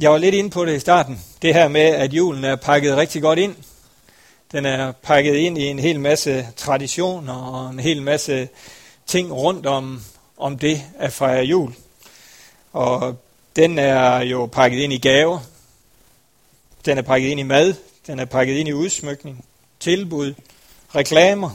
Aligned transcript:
Jeg 0.00 0.10
var 0.10 0.18
lidt 0.18 0.34
inde 0.34 0.50
på 0.50 0.64
det 0.64 0.76
i 0.76 0.78
starten. 0.78 1.20
Det 1.42 1.54
her 1.54 1.68
med, 1.68 1.80
at 1.80 2.12
julen 2.12 2.44
er 2.44 2.56
pakket 2.56 2.96
rigtig 2.96 3.22
godt 3.22 3.38
ind. 3.38 3.56
Den 4.52 4.66
er 4.66 4.92
pakket 4.92 5.34
ind 5.34 5.58
i 5.58 5.66
en 5.66 5.78
hel 5.78 6.00
masse 6.00 6.48
traditioner 6.56 7.34
og 7.34 7.70
en 7.70 7.78
hel 7.78 8.02
masse 8.02 8.48
ting 9.06 9.32
rundt 9.32 9.66
om, 9.66 10.02
om 10.36 10.58
det 10.58 10.82
at 10.98 11.12
fejre 11.12 11.44
jul. 11.44 11.74
Og 12.72 13.16
den 13.56 13.78
er 13.78 14.22
jo 14.22 14.46
pakket 14.46 14.78
ind 14.78 14.92
i 14.92 14.98
gaver. 14.98 15.38
Den 16.84 16.98
er 16.98 17.02
pakket 17.02 17.28
ind 17.28 17.40
i 17.40 17.42
mad. 17.42 17.74
Den 18.06 18.20
er 18.20 18.24
pakket 18.24 18.54
ind 18.54 18.68
i 18.68 18.72
udsmykning, 18.72 19.44
tilbud, 19.80 20.34
reklamer, 20.94 21.50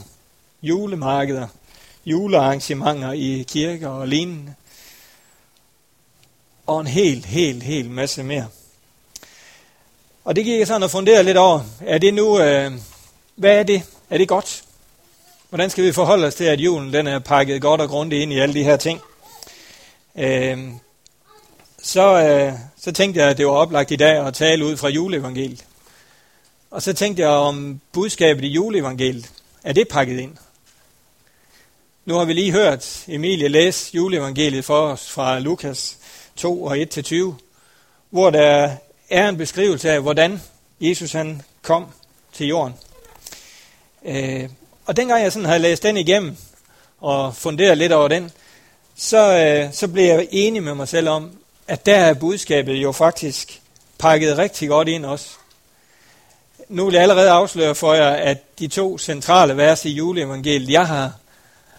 julemarkeder, 0.62 1.48
julearrangementer 2.04 3.12
i 3.12 3.44
kirker 3.48 3.88
og 3.88 4.08
lignende. 4.08 4.54
Og 6.66 6.80
en 6.80 6.86
helt, 6.86 7.26
helt, 7.26 7.62
helt 7.62 7.90
masse 7.90 8.22
mere. 8.22 8.46
Og 10.24 10.36
det 10.36 10.44
gik 10.44 10.58
jeg 10.58 10.66
sådan 10.66 10.82
at 10.82 10.90
fundere 10.90 11.22
lidt 11.22 11.36
over. 11.36 11.60
Er 11.80 11.98
det 11.98 12.14
nu, 12.14 12.40
øh, 12.40 12.72
hvad 13.36 13.58
er 13.58 13.62
det? 13.62 13.82
Er 14.10 14.18
det 14.18 14.28
godt? 14.28 14.64
Hvordan 15.48 15.70
skal 15.70 15.84
vi 15.84 15.92
forholde 15.92 16.26
os 16.26 16.34
til, 16.34 16.44
at 16.44 16.60
julen 16.60 16.92
den 16.92 17.06
er 17.06 17.18
pakket 17.18 17.62
godt 17.62 17.80
og 17.80 17.88
grundigt 17.88 18.22
ind 18.22 18.32
i 18.32 18.38
alle 18.38 18.54
de 18.54 18.64
her 18.64 18.76
ting? 18.76 19.00
Øh, 20.18 20.58
så, 21.82 22.22
øh, 22.22 22.52
så 22.76 22.92
tænkte 22.92 23.20
jeg, 23.20 23.30
at 23.30 23.38
det 23.38 23.46
var 23.46 23.52
oplagt 23.52 23.90
i 23.90 23.96
dag 23.96 24.26
at 24.26 24.34
tale 24.34 24.64
ud 24.64 24.76
fra 24.76 24.88
juleevangeliet. 24.88 25.64
Og 26.70 26.82
så 26.82 26.92
tænkte 26.92 27.22
jeg 27.22 27.30
om 27.30 27.80
budskabet 27.92 28.44
i 28.44 28.48
juleevangeliet. 28.48 29.30
Er 29.64 29.72
det 29.72 29.88
pakket 29.88 30.20
ind? 30.20 30.36
Nu 32.04 32.14
har 32.14 32.24
vi 32.24 32.32
lige 32.32 32.52
hørt 32.52 33.04
Emilie 33.08 33.48
læse 33.48 33.90
juleevangeliet 33.94 34.64
for 34.64 34.80
os 34.80 35.10
fra 35.10 35.38
Lukas 35.38 35.98
2 36.36 36.64
og 36.64 36.76
1-20, 36.76 37.14
hvor 38.10 38.30
der 38.30 38.70
er 39.10 39.28
en 39.28 39.36
beskrivelse 39.36 39.90
af, 39.90 40.00
hvordan 40.00 40.42
Jesus 40.80 41.12
han 41.12 41.42
kom 41.62 41.86
til 42.32 42.46
jorden. 42.46 42.74
Øh, 44.04 44.48
og 44.86 44.96
dengang 44.96 45.22
jeg 45.22 45.32
sådan 45.32 45.46
havde 45.46 45.58
læst 45.58 45.82
den 45.82 45.96
igennem 45.96 46.36
og 47.00 47.36
funderet 47.36 47.78
lidt 47.78 47.92
over 47.92 48.08
den, 48.08 48.30
så, 48.96 49.38
øh, 49.38 49.72
så 49.72 49.88
blev 49.88 50.04
jeg 50.04 50.28
enig 50.30 50.62
med 50.62 50.74
mig 50.74 50.88
selv 50.88 51.08
om, 51.08 51.30
at 51.68 51.86
der 51.86 51.96
er 51.96 52.14
budskabet 52.14 52.74
jo 52.74 52.92
faktisk 52.92 53.60
pakket 53.98 54.38
rigtig 54.38 54.68
godt 54.68 54.88
ind 54.88 55.06
også. 55.06 55.28
Nu 56.68 56.84
vil 56.84 56.94
jeg 56.94 57.02
allerede 57.02 57.30
afsløre 57.30 57.74
for 57.74 57.94
jer, 57.94 58.10
at 58.10 58.58
de 58.58 58.68
to 58.68 58.98
centrale 58.98 59.56
vers 59.56 59.84
i 59.84 59.90
juleevangeliet, 59.90 60.70
jeg 60.70 60.86
har, 60.86 61.12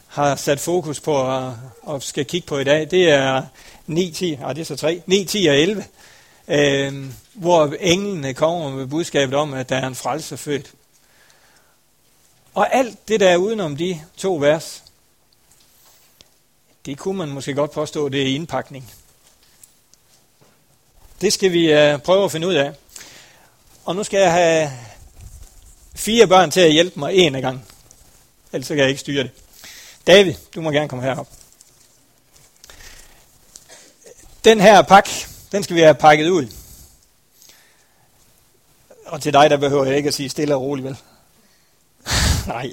har 0.07 0.35
sat 0.35 0.59
fokus 0.59 0.99
på 0.99 1.13
og, 1.13 1.57
og 1.81 2.03
skal 2.03 2.25
kigge 2.25 2.47
på 2.47 2.57
i 2.57 2.63
dag, 2.63 2.91
det 2.91 3.09
er 3.11 3.43
9, 3.87 4.11
10, 4.11 4.37
ah, 4.43 4.55
det 4.55 4.61
er 4.61 4.65
så 4.65 4.75
3, 4.75 5.01
9, 5.05 5.25
10 5.25 5.47
og 5.47 5.57
11, 5.57 5.85
øh, 6.47 7.05
hvor 7.33 7.73
englene 7.79 8.33
kommer 8.33 8.69
med 8.69 8.87
budskabet 8.87 9.35
om, 9.35 9.53
at 9.53 9.69
der 9.69 9.75
er 9.75 9.87
en 9.87 9.95
frelse 9.95 10.37
født. 10.37 10.71
Og 12.53 12.75
alt 12.75 13.07
det 13.07 13.19
der 13.19 13.29
er 13.29 13.37
udenom 13.37 13.77
de 13.77 14.01
to 14.17 14.35
vers, 14.35 14.83
det 16.85 16.97
kunne 16.97 17.17
man 17.17 17.29
måske 17.29 17.53
godt 17.53 17.71
påstå, 17.71 18.09
det 18.09 18.21
er 18.21 18.35
indpakning. 18.35 18.91
Det 21.21 21.33
skal 21.33 21.51
vi 21.51 21.71
øh, 21.71 21.99
prøve 21.99 22.25
at 22.25 22.31
finde 22.31 22.47
ud 22.47 22.53
af. 22.53 22.73
Og 23.85 23.95
nu 23.95 24.03
skal 24.03 24.19
jeg 24.19 24.31
have 24.31 24.71
fire 25.95 26.27
børn 26.27 26.51
til 26.51 26.61
at 26.61 26.71
hjælpe 26.71 26.99
mig 26.99 27.13
en 27.13 27.35
af 27.35 27.41
gang. 27.41 27.65
Ellers 28.53 28.67
kan 28.67 28.77
jeg 28.77 28.89
ikke 28.89 28.99
styre 28.99 29.23
det. 29.23 29.31
David, 30.07 30.33
du 30.55 30.61
må 30.61 30.71
gerne 30.71 30.89
komme 30.89 31.03
herop. 31.03 31.27
Den 34.43 34.59
her 34.59 34.81
pakke, 34.81 35.27
den 35.51 35.63
skal 35.63 35.75
vi 35.75 35.81
have 35.81 35.95
pakket 35.95 36.29
ud. 36.29 36.47
Og 39.05 39.21
til 39.21 39.33
dig, 39.33 39.49
der 39.49 39.57
behøver 39.57 39.85
jeg 39.85 39.97
ikke 39.97 40.07
at 40.07 40.13
sige 40.13 40.29
stille 40.29 40.55
og 40.55 40.61
roligt, 40.61 40.85
vel? 40.85 40.97
Nej. 42.47 42.71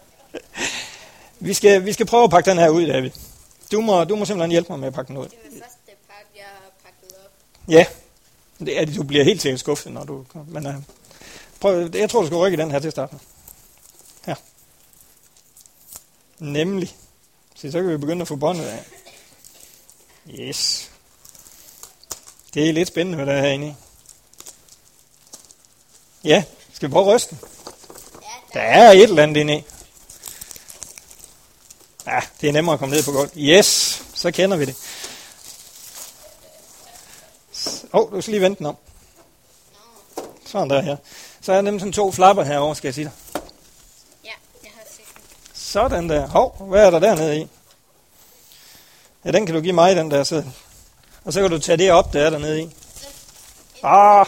vi, 1.46 1.54
skal, 1.54 1.84
vi 1.84 1.92
skal 1.92 2.06
prøve 2.06 2.24
at 2.24 2.30
pakke 2.30 2.50
den 2.50 2.58
her 2.58 2.68
ud, 2.68 2.86
David. 2.86 3.10
Du 3.72 3.80
må, 3.80 4.04
du 4.04 4.16
må 4.16 4.24
simpelthen 4.24 4.50
hjælpe 4.50 4.72
mig 4.72 4.78
med 4.78 4.88
at 4.88 4.94
pakke 4.94 5.08
den 5.08 5.16
ud. 5.16 5.24
Det 5.24 5.38
var 5.42 5.58
første 5.58 5.92
pakke, 6.08 6.30
jeg 6.36 6.44
har 6.44 6.70
pakket 6.84 7.16
op. 7.24 7.32
Ja, 7.68 7.86
det 8.58 8.80
er, 8.80 8.96
du 8.96 9.02
bliver 9.02 9.24
helt 9.24 9.42
sikkert 9.42 9.60
skuffet, 9.60 9.92
når 9.92 10.04
du 10.04 10.24
Men 10.46 10.66
uh, 10.66 10.74
prøv, 11.60 11.90
jeg 11.94 12.10
tror, 12.10 12.20
du 12.20 12.26
skal 12.26 12.38
rykke 12.38 12.56
den 12.56 12.70
her 12.70 12.78
til 12.78 12.90
starten. 12.90 13.20
Her. 14.26 14.34
Nemlig. 16.42 16.96
Så 17.54 17.70
så 17.70 17.78
kan 17.78 17.88
vi 17.88 17.96
begynde 17.96 18.22
at 18.22 18.28
få 18.28 18.36
båndet 18.36 18.64
af. 18.64 18.84
Yes. 20.30 20.90
Det 22.54 22.68
er 22.68 22.72
lidt 22.72 22.88
spændende, 22.88 23.16
hvad 23.16 23.26
der 23.26 23.32
er 23.32 23.40
herinde. 23.40 23.76
Ja, 26.24 26.44
skal 26.72 26.88
vi 26.88 26.92
prøve 26.92 27.08
at 27.08 27.14
ryste? 27.14 27.38
Der 28.52 28.60
er 28.60 28.90
et 28.90 29.02
eller 29.02 29.22
andet 29.22 29.36
inde 29.40 29.56
i. 29.56 29.64
Ja, 32.06 32.20
det 32.40 32.48
er 32.48 32.52
nemmere 32.52 32.72
at 32.72 32.78
komme 32.78 32.94
ned 32.94 33.04
på 33.04 33.12
gulvet. 33.12 33.32
Yes, 33.36 34.02
så 34.14 34.30
kender 34.30 34.56
vi 34.56 34.64
det. 34.64 34.76
Åh, 37.92 38.00
oh, 38.00 38.12
du 38.12 38.20
skal 38.20 38.32
lige 38.32 38.40
vente 38.40 38.58
den 38.58 38.66
om. 38.66 38.76
Sådan 40.46 40.70
der 40.70 40.80
her. 40.80 40.96
Så 41.40 41.52
er 41.52 41.56
der 41.56 41.62
nemlig 41.62 41.80
sådan 41.80 41.92
to 41.92 42.12
flapper 42.12 42.44
herovre, 42.44 42.76
skal 42.76 42.88
jeg 42.88 42.94
sige 42.94 43.04
dig. 43.04 43.42
Ja, 44.24 44.30
jeg 44.62 44.70
har 44.74 44.82
set 44.90 45.04
den. 45.14 45.22
Sådan 45.72 46.08
der. 46.08 46.26
Hov, 46.26 46.66
hvad 46.68 46.86
er 46.86 46.90
der 46.90 46.98
dernede 46.98 47.40
i? 47.40 47.48
Ja, 49.24 49.30
den 49.30 49.46
kan 49.46 49.54
du 49.54 49.60
give 49.60 49.72
mig, 49.72 49.96
den 49.96 50.10
der 50.10 50.24
sidder. 50.24 50.44
Og 51.24 51.32
så 51.32 51.40
kan 51.40 51.50
du 51.50 51.58
tage 51.58 51.78
det 51.78 51.90
op, 51.90 52.12
der 52.12 52.26
er 52.26 52.30
dernede 52.30 52.62
i. 52.62 52.68
Ah, 53.82 54.26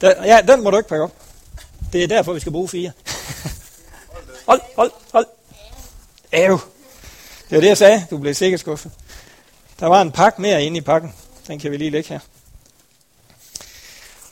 der, 0.00 0.24
ja, 0.24 0.40
den 0.40 0.62
må 0.62 0.70
du 0.70 0.76
ikke 0.76 0.88
pakke 0.88 1.04
op. 1.04 1.12
Det 1.92 2.04
er 2.04 2.08
derfor, 2.08 2.32
vi 2.32 2.40
skal 2.40 2.52
bruge 2.52 2.68
fire. 2.68 2.92
hold, 4.48 4.60
hold, 4.76 4.90
hold. 5.12 5.26
Æv. 6.32 6.60
Det 7.48 7.56
var 7.56 7.60
det, 7.60 7.68
jeg 7.68 7.78
sagde. 7.78 8.06
Du 8.10 8.18
blev 8.18 8.34
sikkert 8.34 8.60
skuffet. 8.60 8.92
Der 9.80 9.86
var 9.86 10.02
en 10.02 10.12
pakke 10.12 10.42
mere 10.42 10.62
inde 10.62 10.78
i 10.78 10.80
pakken. 10.80 11.14
Den 11.46 11.58
kan 11.58 11.70
vi 11.70 11.76
lige 11.76 11.90
lægge 11.90 12.08
her. 12.08 12.20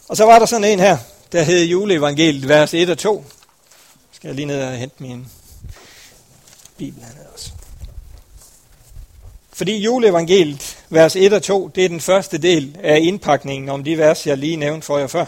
Og 0.09 0.17
så 0.17 0.25
var 0.25 0.39
der 0.39 0.47
sådan 0.47 0.65
en 0.65 0.81
her, 0.81 0.99
der 1.33 1.43
hed 1.43 1.65
juleevangeliet, 1.65 2.49
vers 2.49 2.75
1 2.75 2.91
og 2.91 2.99
2. 2.99 3.25
Skal 4.13 4.29
jeg 4.29 4.35
lige 4.35 4.47
ned 4.47 4.63
og 4.63 4.73
hente 4.73 5.03
min 5.03 5.29
bibel 6.79 7.03
havde 7.03 7.27
også. 7.35 7.51
Fordi 9.53 9.77
juleevangeliet, 9.77 10.79
vers 10.91 11.17
1 11.17 11.33
og 11.33 11.43
2, 11.43 11.69
det 11.69 11.85
er 11.85 11.89
den 11.89 12.01
første 12.01 12.39
del 12.39 12.77
af 12.83 12.99
indpakningen 13.03 13.69
om 13.69 13.85
de 13.85 13.99
vers, 13.99 14.27
jeg 14.27 14.39
lige 14.39 14.57
nævnte 14.57 14.87
for 14.87 14.99
jer 14.99 15.07
før. 15.07 15.25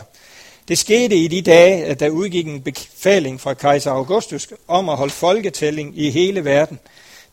Det 0.68 0.78
skete 0.78 1.16
i 1.16 1.28
de 1.28 1.42
dage, 1.42 1.84
at 1.84 2.00
der 2.00 2.08
udgik 2.08 2.46
en 2.46 2.62
befaling 2.62 3.40
fra 3.40 3.54
kejser 3.54 3.90
Augustus 3.90 4.48
om 4.68 4.88
at 4.88 4.96
holde 4.96 5.12
folketælling 5.12 5.98
i 5.98 6.10
hele 6.10 6.44
verden. 6.44 6.78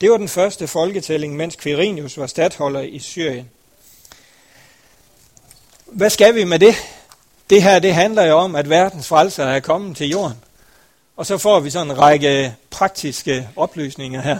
Det 0.01 0.11
var 0.11 0.17
den 0.17 0.27
første 0.27 0.67
folketælling, 0.67 1.35
mens 1.35 1.55
Quirinius 1.55 2.17
var 2.17 2.27
stadholder 2.27 2.81
i 2.81 2.99
Syrien. 2.99 3.49
Hvad 5.85 6.09
skal 6.09 6.35
vi 6.35 6.43
med 6.43 6.59
det? 6.59 6.75
Det 7.49 7.63
her 7.63 7.79
det 7.79 7.93
handler 7.93 8.23
jo 8.23 8.37
om, 8.37 8.55
at 8.55 8.69
verdens 8.69 9.07
frelser 9.07 9.45
er 9.45 9.59
kommet 9.59 9.97
til 9.97 10.09
jorden. 10.09 10.37
Og 11.17 11.25
så 11.25 11.37
får 11.37 11.59
vi 11.59 11.69
sådan 11.69 11.91
en 11.91 11.99
række 11.99 12.55
praktiske 12.69 13.49
oplysninger 13.55 14.21
her. 14.21 14.39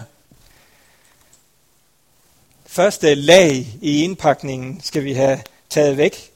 Første 2.65 3.15
lag 3.15 3.67
i 3.81 4.03
indpakningen 4.03 4.81
skal 4.83 5.03
vi 5.03 5.13
have 5.13 5.41
taget 5.69 5.97
væk. 5.97 6.31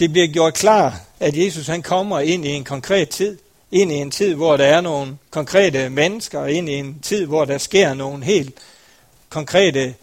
Det 0.00 0.12
bliver 0.12 0.26
gjort 0.26 0.54
klar, 0.54 1.00
at 1.20 1.36
Jesus 1.36 1.66
han 1.66 1.82
kommer 1.82 2.20
ind 2.20 2.44
i 2.44 2.48
en 2.48 2.64
konkret 2.64 3.08
tid. 3.08 3.38
Ind 3.70 3.92
i 3.92 3.94
en 3.94 4.10
tid, 4.10 4.34
hvor 4.34 4.56
der 4.56 4.66
er 4.66 4.80
nogle 4.80 5.18
konkrete 5.30 5.90
mennesker. 5.90 6.46
Ind 6.46 6.68
i 6.68 6.74
en 6.74 7.00
tid, 7.00 7.26
hvor 7.26 7.44
der 7.44 7.58
sker 7.58 7.94
nogle 7.94 8.24
helt 8.24 8.54
konkrete 9.28 9.94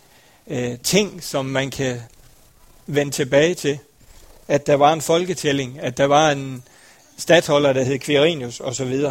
øh, 0.48 0.80
ting, 0.80 1.24
som 1.24 1.46
man 1.46 1.72
kan 1.72 2.02
vende 2.88 3.12
tilbage 3.12 3.54
til. 3.54 3.80
At 4.48 4.68
der 4.68 4.76
var 4.76 4.94
en 4.94 5.02
folketælling, 5.02 5.80
at 5.80 5.98
der 5.98 6.06
var 6.06 6.32
en 6.32 6.64
statholder, 7.18 7.74
der 7.74 7.84
hed 7.84 8.00
Quirinius 8.00 8.60
osv. 8.60 9.06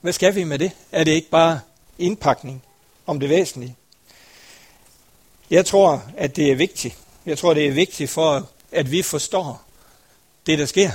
Hvad 0.00 0.12
skal 0.12 0.34
vi 0.34 0.44
med 0.44 0.58
det? 0.58 0.70
Er 0.92 1.04
det 1.04 1.12
ikke 1.12 1.30
bare 1.30 1.60
indpakning 1.98 2.62
om 3.06 3.20
det 3.20 3.28
væsentlige? 3.28 3.76
Jeg 5.50 5.66
tror, 5.66 6.02
at 6.16 6.36
det 6.36 6.50
er 6.50 6.56
vigtigt. 6.56 6.96
Jeg 7.26 7.38
tror, 7.38 7.54
det 7.54 7.66
er 7.66 7.72
vigtigt 7.72 8.10
for, 8.10 8.48
at 8.72 8.90
vi 8.90 9.02
forstår 9.02 9.62
det, 10.46 10.58
der 10.58 10.66
sker. 10.66 10.90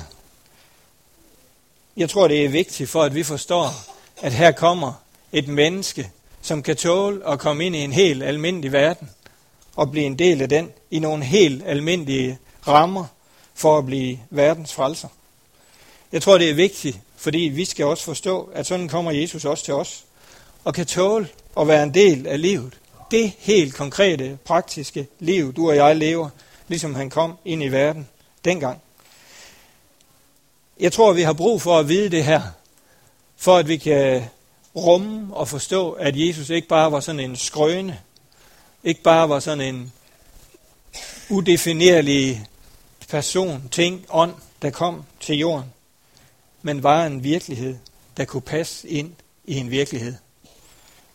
Jeg 1.97 2.09
tror, 2.09 2.27
det 2.27 2.45
er 2.45 2.49
vigtigt 2.49 2.89
for, 2.89 3.03
at 3.03 3.15
vi 3.15 3.23
forstår, 3.23 3.69
at 4.21 4.33
her 4.33 4.51
kommer 4.51 4.93
et 5.31 5.47
menneske, 5.47 6.11
som 6.41 6.63
kan 6.63 6.77
tåle 6.77 7.27
at 7.27 7.39
komme 7.39 7.65
ind 7.65 7.75
i 7.75 7.79
en 7.79 7.93
helt 7.93 8.23
almindelig 8.23 8.71
verden 8.71 9.09
og 9.75 9.91
blive 9.91 10.05
en 10.05 10.19
del 10.19 10.41
af 10.41 10.49
den 10.49 10.71
i 10.91 10.99
nogle 10.99 11.23
helt 11.23 11.63
almindelige 11.65 12.39
rammer 12.67 13.05
for 13.53 13.77
at 13.77 13.85
blive 13.85 14.19
verdens 14.29 14.73
frelser. 14.73 15.07
Jeg 16.11 16.21
tror, 16.21 16.37
det 16.37 16.49
er 16.49 16.53
vigtigt, 16.53 16.99
fordi 17.15 17.39
vi 17.39 17.65
skal 17.65 17.85
også 17.85 18.03
forstå, 18.03 18.49
at 18.53 18.65
sådan 18.65 18.87
kommer 18.87 19.11
Jesus 19.11 19.45
også 19.45 19.65
til 19.65 19.73
os 19.73 20.03
og 20.63 20.73
kan 20.73 20.85
tåle 20.85 21.27
at 21.59 21.67
være 21.67 21.83
en 21.83 21.93
del 21.93 22.27
af 22.27 22.41
livet. 22.41 22.77
Det 23.11 23.33
helt 23.37 23.73
konkrete, 23.73 24.37
praktiske 24.45 25.07
liv, 25.19 25.53
du 25.53 25.69
og 25.69 25.75
jeg 25.75 25.95
lever, 25.95 26.29
ligesom 26.67 26.95
han 26.95 27.09
kom 27.09 27.37
ind 27.45 27.63
i 27.63 27.67
verden 27.67 28.07
dengang. 28.45 28.81
Jeg 30.79 30.91
tror, 30.93 31.13
vi 31.13 31.21
har 31.21 31.33
brug 31.33 31.61
for 31.61 31.79
at 31.79 31.89
vide 31.89 32.09
det 32.09 32.23
her, 32.23 32.41
for 33.37 33.57
at 33.57 33.67
vi 33.67 33.77
kan 33.77 34.23
rumme 34.75 35.35
og 35.35 35.47
forstå, 35.47 35.91
at 35.91 36.27
Jesus 36.27 36.49
ikke 36.49 36.67
bare 36.67 36.91
var 36.91 36.99
sådan 36.99 37.19
en 37.19 37.35
skrøne, 37.35 37.99
ikke 38.83 39.01
bare 39.01 39.29
var 39.29 39.39
sådan 39.39 39.75
en 39.75 39.93
udefinerlig 41.29 42.45
person, 43.09 43.69
ting, 43.71 44.05
ånd, 44.09 44.33
der 44.61 44.69
kom 44.69 45.03
til 45.19 45.37
jorden, 45.37 45.65
men 46.61 46.83
var 46.83 47.05
en 47.05 47.23
virkelighed, 47.23 47.77
der 48.17 48.25
kunne 48.25 48.41
passe 48.41 48.87
ind 48.87 49.13
i 49.45 49.57
en 49.57 49.71
virkelighed. 49.71 50.15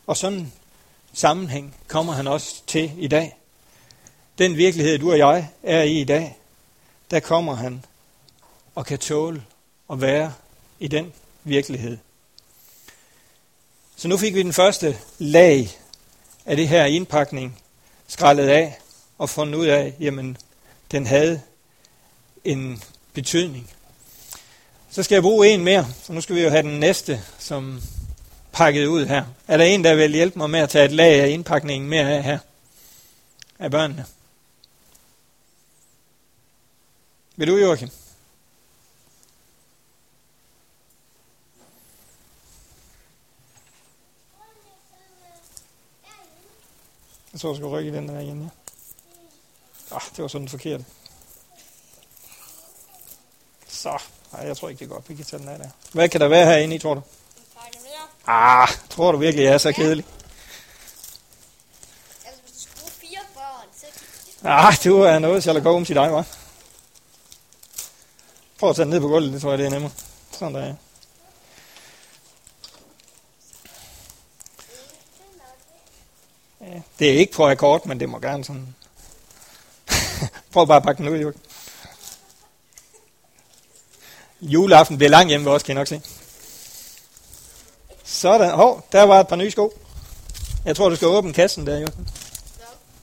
Og 0.06 0.16
sådan 0.16 0.52
sammenhæng 1.12 1.76
kommer 1.88 2.12
han 2.12 2.26
også 2.26 2.62
til 2.66 2.93
i 2.98 3.08
dag. 3.08 3.37
Den 4.38 4.56
virkelighed, 4.56 4.98
du 4.98 5.10
og 5.10 5.19
jeg 5.19 5.48
er 5.62 5.82
i 5.82 6.00
i 6.00 6.04
dag, 6.04 6.37
der 7.10 7.20
kommer 7.20 7.54
han 7.54 7.84
og 8.75 8.87
kan 8.87 8.98
tåle 8.98 9.44
at 9.90 10.00
være 10.00 10.34
i 10.81 10.88
den 10.88 11.12
virkelighed. 11.44 11.98
Så 13.96 14.08
nu 14.08 14.16
fik 14.16 14.34
vi 14.34 14.43
den 14.43 14.52
første 14.52 14.98
lag 15.19 15.70
af 16.46 16.56
det 16.56 16.69
her 16.69 16.84
indpakning 16.84 17.62
skrællet 18.06 18.48
af 18.48 18.78
og 19.19 19.31
fundet 19.31 19.54
ud 19.54 19.66
af, 19.66 19.94
jamen, 20.00 20.37
den 20.90 21.06
havde 21.06 21.43
en 22.44 22.82
betydning. 23.12 23.70
Så 24.90 25.02
skal 25.02 25.14
jeg 25.14 25.22
bruge 25.22 25.48
en 25.48 25.64
mere, 25.64 25.86
så 26.02 26.12
nu 26.12 26.20
skal 26.20 26.36
vi 26.36 26.42
jo 26.42 26.50
have 26.50 26.62
den 26.62 26.80
næste, 26.80 27.22
som 27.38 27.82
pakket 28.52 28.86
ud 28.86 29.06
her. 29.06 29.24
Er 29.48 29.56
der 29.56 29.64
en, 29.64 29.84
der 29.84 29.94
vil 29.94 30.12
hjælpe 30.12 30.38
mig 30.38 30.50
med 30.50 30.60
at 30.60 30.70
tage 30.70 30.84
et 30.84 30.92
lag 30.92 31.20
af 31.20 31.28
indpakningen 31.28 31.90
mere 31.90 32.12
af 32.12 32.22
her? 32.22 32.38
Af 33.58 33.70
børnene? 33.70 34.06
Vil 37.36 37.48
du, 37.48 37.56
Joachim? 37.56 37.90
Jeg 47.32 47.40
tror, 47.40 47.50
jeg 47.50 47.56
skal 47.56 47.66
rykke 47.66 47.92
den 47.92 48.08
der 48.08 48.20
igen, 48.20 48.42
ja. 48.42 48.48
Ah, 49.96 50.02
det 50.16 50.22
var 50.22 50.28
sådan 50.28 50.48
forkert. 50.48 50.80
Så, 53.68 54.02
nej, 54.36 54.46
jeg 54.46 54.56
tror 54.56 54.68
ikke, 54.68 54.80
det 54.80 54.88
går 54.88 54.96
op. 54.96 55.08
Vi 55.08 55.14
kan 55.14 55.24
tage 55.24 55.40
den 55.40 55.48
af 55.48 55.58
der. 55.58 55.68
Hvad 55.92 56.08
kan 56.08 56.20
der 56.20 56.28
være 56.28 56.46
herinde 56.46 56.76
i, 56.76 56.78
tror 56.78 56.94
du? 56.94 57.02
Ah, 58.26 58.68
tror 58.90 59.12
du 59.12 59.18
virkelig, 59.18 59.44
jeg 59.44 59.54
er 59.54 59.58
så 59.58 59.72
kedelig? 59.72 60.04
Altså, 62.26 62.40
hvis 62.44 62.68
du 62.74 62.90
fire 63.00 63.20
børn, 63.34 63.68
så... 63.80 63.86
Ah, 64.44 64.74
du 64.84 65.00
er 65.00 65.18
noget 65.18 65.42
Sherlock 65.42 65.64
Holmes 65.66 65.90
i 65.90 65.94
dig, 65.94 66.08
hva'? 66.08 66.24
Prøv 68.58 68.70
at 68.70 68.76
tage 68.76 68.84
den 68.84 68.90
ned 68.90 69.00
på 69.00 69.08
gulvet, 69.08 69.32
det 69.32 69.40
tror 69.40 69.50
jeg, 69.50 69.58
det 69.58 69.66
er 69.66 69.70
nemmere. 69.70 69.92
Sådan 70.30 70.54
der, 70.54 70.60
ja. 70.60 70.74
ja. 76.60 76.80
Det 76.98 77.10
er 77.10 77.18
ikke 77.18 77.32
på 77.32 77.48
akkord, 77.48 77.86
men 77.86 78.00
det 78.00 78.08
må 78.08 78.18
gerne 78.18 78.44
sådan. 78.44 78.74
Prøv 80.52 80.66
bare 80.66 80.76
at 80.76 80.82
pakke 80.82 81.02
den 81.02 81.12
ud, 81.12 81.18
Jørgen. 81.18 81.40
Juleaften 84.40 84.96
bliver 84.96 85.10
lang 85.10 85.28
hjemme 85.28 85.46
ved 85.46 85.52
os, 85.52 85.62
kan 85.62 85.72
I 85.72 85.74
nok 85.74 85.86
se. 85.86 86.00
Sådan. 88.04 88.50
Hov, 88.50 88.86
der 88.92 89.02
var 89.02 89.20
et 89.20 89.28
par 89.28 89.36
nye 89.36 89.50
sko. 89.50 89.78
Jeg 90.64 90.76
tror, 90.76 90.88
du 90.88 90.96
skal 90.96 91.08
åbne 91.08 91.32
kassen 91.32 91.66
der, 91.66 91.78
Jørgen. 91.78 92.08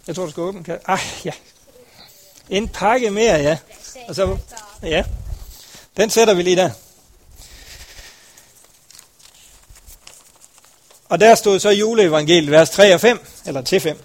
Jeg 0.07 0.15
tror, 0.15 0.25
du 0.25 0.31
skal 0.31 0.41
åbne 0.41 0.63
kassen. 0.63 0.83
Ah, 0.85 1.00
ja. 1.25 1.31
En 2.50 2.68
pakke 2.68 3.09
mere, 3.09 3.35
ja. 3.35 3.57
Og 4.07 4.15
så, 4.15 4.38
ja. 4.83 5.03
Den 5.97 6.09
sætter 6.09 6.33
vi 6.33 6.44
lige 6.44 6.56
der. 6.56 6.69
Og 11.09 11.19
der 11.19 11.35
stod 11.35 11.59
så 11.59 11.69
juleevangeliet, 11.69 12.51
vers 12.51 12.69
3 12.69 12.94
og 12.94 13.01
5, 13.01 13.25
eller 13.45 13.62
til 13.62 13.80
5. 13.80 14.00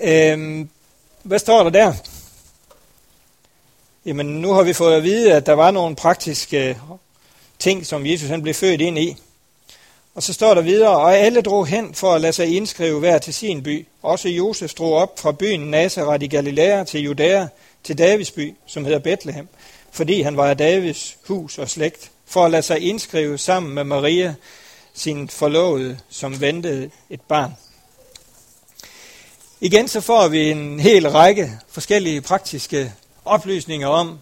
Øhm, 0.00 0.68
hvad 1.22 1.38
står 1.38 1.62
der 1.62 1.70
der? 1.70 1.94
Jamen, 4.06 4.26
nu 4.26 4.52
har 4.52 4.62
vi 4.62 4.72
fået 4.72 4.96
at 4.96 5.02
vide, 5.02 5.34
at 5.34 5.46
der 5.46 5.52
var 5.52 5.70
nogle 5.70 5.96
praktiske 5.96 6.78
ting, 7.58 7.86
som 7.86 8.06
Jesus 8.06 8.28
han 8.28 8.42
blev 8.42 8.54
født 8.54 8.80
ind 8.80 8.98
i. 8.98 9.16
Og 10.14 10.22
så 10.22 10.32
står 10.32 10.54
der 10.54 10.62
videre, 10.62 10.90
og 10.90 11.16
alle 11.16 11.42
drog 11.42 11.66
hen 11.66 11.94
for 11.94 12.14
at 12.14 12.20
lade 12.20 12.32
sig 12.32 12.56
indskrive 12.56 12.98
hver 12.98 13.18
til 13.18 13.34
sin 13.34 13.62
by. 13.62 13.86
Også 14.02 14.28
Josef 14.28 14.74
drog 14.74 14.92
op 14.92 15.18
fra 15.20 15.32
byen 15.32 15.60
Nazareth 15.60 16.24
i 16.24 16.26
Galilea 16.26 16.84
til 16.84 17.00
Judæa, 17.00 17.46
til 17.84 17.98
Davids 17.98 18.30
by, 18.30 18.54
som 18.66 18.84
hedder 18.84 18.98
Bethlehem, 18.98 19.48
fordi 19.90 20.22
han 20.22 20.36
var 20.36 20.46
af 20.46 20.56
Davids 20.56 21.16
hus 21.26 21.58
og 21.58 21.68
slægt, 21.70 22.10
for 22.26 22.44
at 22.44 22.50
lade 22.50 22.62
sig 22.62 22.80
indskrive 22.80 23.38
sammen 23.38 23.74
med 23.74 23.84
Maria, 23.84 24.34
sin 24.94 25.28
forlovede, 25.28 25.98
som 26.10 26.40
ventede 26.40 26.90
et 27.10 27.20
barn. 27.20 27.52
Igen 29.60 29.88
så 29.88 30.00
får 30.00 30.28
vi 30.28 30.50
en 30.50 30.80
hel 30.80 31.10
række 31.10 31.52
forskellige 31.68 32.20
praktiske 32.20 32.92
oplysninger 33.28 33.88
om, 33.88 34.18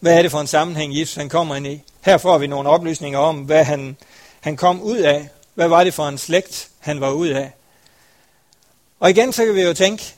hvad 0.00 0.18
er 0.18 0.22
det 0.22 0.30
for 0.30 0.40
en 0.40 0.46
sammenhæng, 0.46 0.98
Jesus 0.98 1.14
han 1.14 1.28
kommer 1.28 1.54
ind 1.54 1.66
i. 1.66 1.82
Her 2.00 2.18
får 2.18 2.38
vi 2.38 2.46
nogle 2.46 2.68
oplysninger 2.68 3.18
om, 3.18 3.38
hvad 3.38 3.64
han, 3.64 3.96
han 4.40 4.56
kom 4.56 4.82
ud 4.82 4.98
af. 4.98 5.28
Hvad 5.54 5.68
var 5.68 5.84
det 5.84 5.94
for 5.94 6.08
en 6.08 6.18
slægt, 6.18 6.68
han 6.78 7.00
var 7.00 7.10
ud 7.10 7.28
af. 7.28 7.52
Og 9.00 9.10
igen 9.10 9.32
så 9.32 9.44
kan 9.44 9.54
vi 9.54 9.62
jo 9.62 9.74
tænke, 9.74 10.14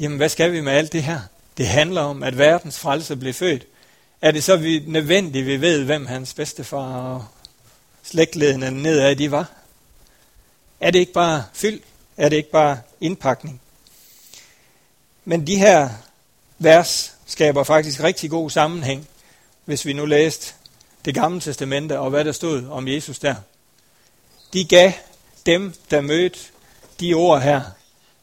jamen 0.00 0.16
hvad 0.16 0.28
skal 0.28 0.52
vi 0.52 0.60
med 0.60 0.72
alt 0.72 0.92
det 0.92 1.02
her? 1.02 1.20
Det 1.56 1.66
handler 1.66 2.00
om, 2.00 2.22
at 2.22 2.38
verdens 2.38 2.78
frelse 2.78 3.16
blev 3.16 3.34
født. 3.34 3.66
Er 4.22 4.30
det 4.30 4.44
så 4.44 4.56
vi 4.56 4.84
nødvendigt, 4.86 5.46
vi 5.46 5.60
ved, 5.60 5.84
hvem 5.84 6.06
hans 6.06 6.34
bedstefar 6.34 6.96
og 6.96 7.24
slægtledende 8.02 8.70
nedad 8.70 9.16
de 9.16 9.30
var? 9.30 9.50
Er 10.80 10.90
det 10.90 10.98
ikke 10.98 11.12
bare 11.12 11.44
fyld? 11.52 11.80
Er 12.16 12.28
det 12.28 12.36
ikke 12.36 12.50
bare 12.50 12.78
indpakning? 13.00 13.60
Men 15.24 15.46
de 15.46 15.56
her 15.56 15.88
vers 16.58 17.15
skaber 17.26 17.64
faktisk 17.64 18.02
rigtig 18.02 18.30
god 18.30 18.50
sammenhæng, 18.50 19.08
hvis 19.64 19.84
vi 19.86 19.92
nu 19.92 20.04
læste 20.06 20.54
det 21.04 21.14
gamle 21.14 21.40
testamente 21.40 21.98
og 21.98 22.10
hvad 22.10 22.24
der 22.24 22.32
stod 22.32 22.66
om 22.68 22.88
Jesus 22.88 23.18
der. 23.18 23.34
De 24.52 24.64
gav 24.64 24.92
dem, 25.46 25.74
der 25.90 26.00
mødte 26.00 26.38
de 27.00 27.14
ord 27.14 27.40
her, 27.40 27.62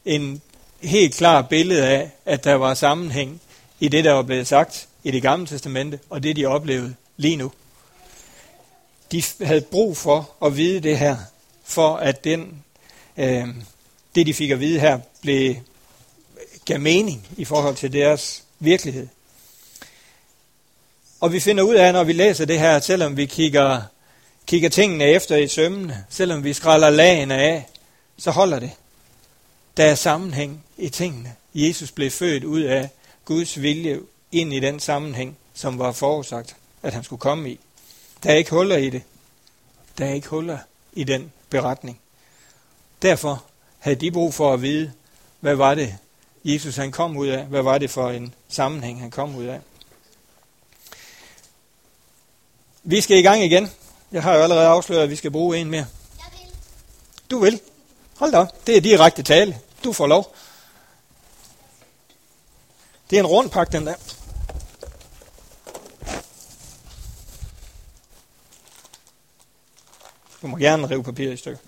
en 0.06 0.42
helt 0.82 1.16
klar 1.16 1.42
billede 1.42 1.88
af, 1.88 2.12
at 2.26 2.44
der 2.44 2.54
var 2.54 2.74
sammenhæng 2.74 3.42
i 3.80 3.88
det, 3.88 4.04
der 4.04 4.12
var 4.12 4.22
blevet 4.22 4.48
sagt 4.48 4.88
i 5.04 5.12
det 5.12 5.22
gamle 5.22 5.48
testamente, 5.48 6.00
og 6.10 6.24
det, 6.24 6.36
de 6.36 6.46
oplevede 6.46 6.96
lige 7.18 7.36
nu. 7.36 7.52
De 9.12 9.24
havde 9.42 9.62
brug 9.62 9.98
for 9.98 10.30
at 10.46 10.58
vide 10.58 10.80
det 10.80 10.98
her, 10.98 11.18
for 11.64 11.96
at 11.96 12.24
den, 12.24 12.64
øh, 13.18 13.48
det, 14.16 14.28
de 14.28 14.34
fik 14.34 14.50
at 14.50 14.60
vide 14.60 14.80
her, 14.80 15.00
blev, 15.22 15.56
gav 16.66 16.80
mening 16.80 17.28
i 17.38 17.46
forhold 17.46 17.76
til 17.76 17.94
deres 17.94 18.44
virkelighed. 18.64 19.08
Og 21.20 21.34
vi 21.34 21.40
finder 21.40 21.64
ud 21.64 21.76
af, 21.76 21.94
når 21.94 22.04
vi 22.04 22.14
læser 22.14 22.46
det 22.46 22.60
her, 22.60 22.80
selvom 22.80 23.18
vi 23.18 23.26
kigger, 23.26 23.82
kigger 24.48 24.70
tingene 24.70 25.06
efter 25.06 25.36
i 25.36 25.48
sømmene, 25.48 26.06
selvom 26.10 26.44
vi 26.44 26.54
skræller 26.54 26.90
lagene 26.90 27.36
af, 27.36 27.70
så 28.18 28.32
holder 28.32 28.60
det. 28.60 28.72
Der 29.78 29.86
er 29.86 29.96
sammenhæng 29.96 30.64
i 30.78 30.90
tingene. 30.90 31.36
Jesus 31.54 31.92
blev 31.92 32.12
født 32.12 32.44
ud 32.44 32.62
af 32.62 32.90
Guds 33.26 33.62
vilje 33.62 34.00
ind 34.32 34.54
i 34.54 34.60
den 34.60 34.80
sammenhæng, 34.80 35.38
som 35.54 35.80
var 35.80 35.92
forudsagt, 35.92 36.56
at 36.84 36.94
han 36.94 37.04
skulle 37.04 37.20
komme 37.20 37.52
i. 37.52 37.60
Der 38.24 38.32
er 38.32 38.36
ikke 38.36 38.52
huller 38.52 38.78
i 38.78 38.90
det. 38.90 39.02
Der 39.98 40.06
er 40.06 40.14
ikke 40.14 40.28
huller 40.28 40.58
i 40.94 41.04
den 41.04 41.32
beretning. 41.50 42.00
Derfor 43.02 43.44
havde 43.80 43.96
de 43.96 44.12
brug 44.12 44.34
for 44.34 44.54
at 44.54 44.62
vide, 44.62 44.92
hvad 45.40 45.56
var 45.56 45.76
det, 45.76 45.98
Jesus 46.44 46.76
han 46.76 46.92
kom 46.92 47.18
ud 47.18 47.28
af? 47.28 47.46
Hvad 47.46 47.62
var 47.62 47.78
det 47.78 47.90
for 47.90 48.10
en 48.10 48.34
sammenhæng, 48.50 49.00
han 49.00 49.12
kom 49.12 49.36
ud 49.36 49.46
af? 49.46 49.62
Vi 52.84 53.02
skal 53.02 53.18
i 53.18 53.22
gang 53.22 53.44
igen. 53.44 53.72
Jeg 54.12 54.24
har 54.24 54.36
jo 54.36 54.44
allerede 54.44 54.68
afsløret, 54.68 55.04
at 55.04 55.10
vi 55.10 55.16
skal 55.16 55.32
bruge 55.32 55.58
en 55.58 55.70
mere. 55.70 55.86
Vil. 56.32 56.56
Du 57.32 57.40
vil. 57.40 57.60
Hold 58.16 58.32
da 58.32 58.38
op. 58.38 58.68
Det 58.68 58.78
er 58.78 58.82
direkte 58.82 59.24
tale. 59.24 59.60
Du 59.84 59.94
får 59.94 60.08
lov. 60.08 60.36
Det 63.10 63.16
er 63.16 63.20
en 63.20 63.28
rund 63.28 63.50
pakke, 63.50 63.72
den 63.72 63.88
der. 63.88 63.96
Du 70.42 70.48
må 70.48 70.58
gerne 70.58 70.90
rive 70.90 71.04
papiret 71.04 71.34
i 71.34 71.38
stykker. 71.38 71.60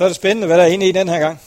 Så 0.00 0.04
er 0.04 0.08
det 0.08 0.16
spændende, 0.16 0.46
hvad 0.46 0.58
der 0.58 0.64
er 0.64 0.68
inde 0.68 0.88
i 0.88 0.92
den 0.92 1.08
her 1.08 1.18
gang. 1.18 1.40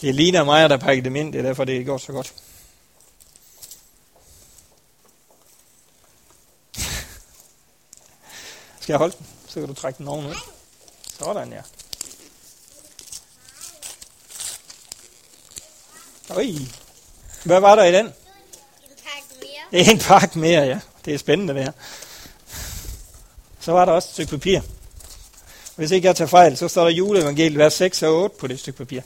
Det 0.00 0.14
ligner 0.14 0.44
mig, 0.44 0.70
der 0.70 0.76
pakkede 0.76 1.04
dem 1.04 1.16
ind. 1.16 1.32
Det 1.32 1.38
er 1.38 1.42
derfor, 1.42 1.64
det 1.64 1.86
går 1.86 1.98
så 1.98 2.12
godt. 2.12 2.26
Skal 8.80 8.92
jeg 8.92 8.98
holde 8.98 9.16
den? 9.18 9.26
Så 9.48 9.60
kan 9.60 9.68
du 9.68 9.74
trække 9.74 9.98
den 9.98 10.08
ovenud. 10.08 10.34
Sådan, 11.18 11.52
ja. 11.52 11.62
Oj. 16.30 16.46
Hvad 17.44 17.60
var 17.60 17.74
der 17.74 17.84
i 17.84 17.92
den? 17.92 18.12
En 19.72 19.78
pakke 19.78 19.78
mere. 19.78 19.80
Det 19.84 19.86
er 19.86 19.92
en 19.92 19.98
pakke 19.98 20.38
mere, 20.38 20.62
ja. 20.62 20.78
Det 21.04 21.14
er 21.14 21.18
spændende, 21.18 21.54
det 21.54 21.64
her. 21.64 21.72
Så 23.60 23.72
var 23.72 23.84
der 23.84 23.92
også 23.92 24.08
et 24.08 24.12
stykke 24.12 24.30
papir. 24.30 24.60
Hvis 25.76 25.90
ikke 25.90 26.06
jeg 26.06 26.16
tager 26.16 26.28
fejl, 26.28 26.56
så 26.56 26.68
står 26.68 26.84
der 26.84 26.90
juleevangeliet, 26.90 27.58
vers 27.58 27.74
6 27.74 28.02
og 28.02 28.22
8 28.22 28.36
på 28.38 28.46
det 28.46 28.60
stykke 28.60 28.78
papir. 28.78 29.00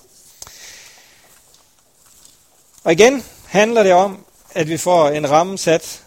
Og 2.84 2.92
igen 2.92 3.24
handler 3.46 3.82
det 3.82 3.92
om, 3.92 4.24
at 4.50 4.68
vi 4.68 4.76
får 4.76 5.08
en 5.08 5.30
ramme 5.30 5.58
sat, 5.58 6.02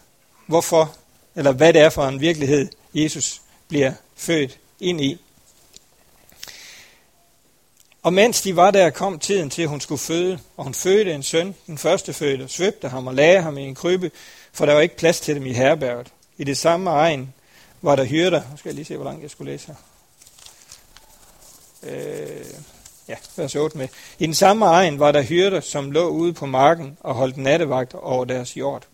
hvorfor, 0.48 0.96
eller 1.36 1.52
hvad 1.52 1.74
det 1.74 1.82
er 1.82 1.90
for 1.90 2.08
en 2.08 2.22
virkelighed, 2.22 2.68
Jesus 2.94 3.42
bliver 3.68 3.94
født 4.16 4.58
ind 4.80 5.02
i. 5.02 5.22
Og 8.04 8.14
mens 8.14 8.42
de 8.42 8.56
var 8.56 8.72
der, 8.72 8.90
kom 8.90 9.20
tiden 9.20 9.50
til, 9.50 9.62
at 9.62 9.70
hun 9.70 9.82
skulle 9.82 10.00
føde, 10.00 10.40
og 10.58 10.64
hun 10.64 10.74
fødte 10.74 11.14
en 11.14 11.24
søn, 11.24 11.56
den 11.68 11.78
første 11.78 12.14
fødte, 12.14 12.48
svøbte 12.48 12.90
ham 12.90 13.08
og 13.08 13.14
lagde 13.14 13.42
ham 13.42 13.58
i 13.58 13.62
en 13.62 13.76
krybbe, 13.76 14.12
for 14.56 14.66
der 14.66 14.74
var 14.74 14.82
ikke 14.82 14.98
plads 14.98 15.20
til 15.20 15.36
dem 15.36 15.46
i 15.46 15.54
herberget. 15.54 16.08
I 16.38 16.44
det 16.44 16.58
samme 16.58 16.90
egen 16.90 17.34
var 17.82 17.96
der 17.96 18.06
hyrder. 18.06 18.42
Nu 18.52 18.58
skal 18.58 18.70
jeg 18.70 18.76
lige 18.76 18.86
se, 18.86 18.96
hvor 18.96 19.06
langt 19.06 19.22
jeg 19.24 19.30
skulle 19.30 19.52
læse 19.52 19.68
her. 19.68 19.76
Øh, 21.84 22.46
ja, 23.08 23.16
vers 23.36 23.56
8 23.56 23.78
med. 23.78 23.88
I 24.20 24.26
den 24.26 24.34
samme 24.34 24.66
egen 24.66 25.00
var 25.00 25.12
der 25.12 25.22
hyrder, 25.22 25.60
som 25.60 25.92
lå 25.92 26.08
ude 26.08 26.34
på 26.34 26.46
marken 26.46 26.98
og 27.00 27.16
holdt 27.16 27.38
nattevagt 27.38 27.94
over 27.94 28.26
deres 28.26 28.58
jord. 28.58 28.88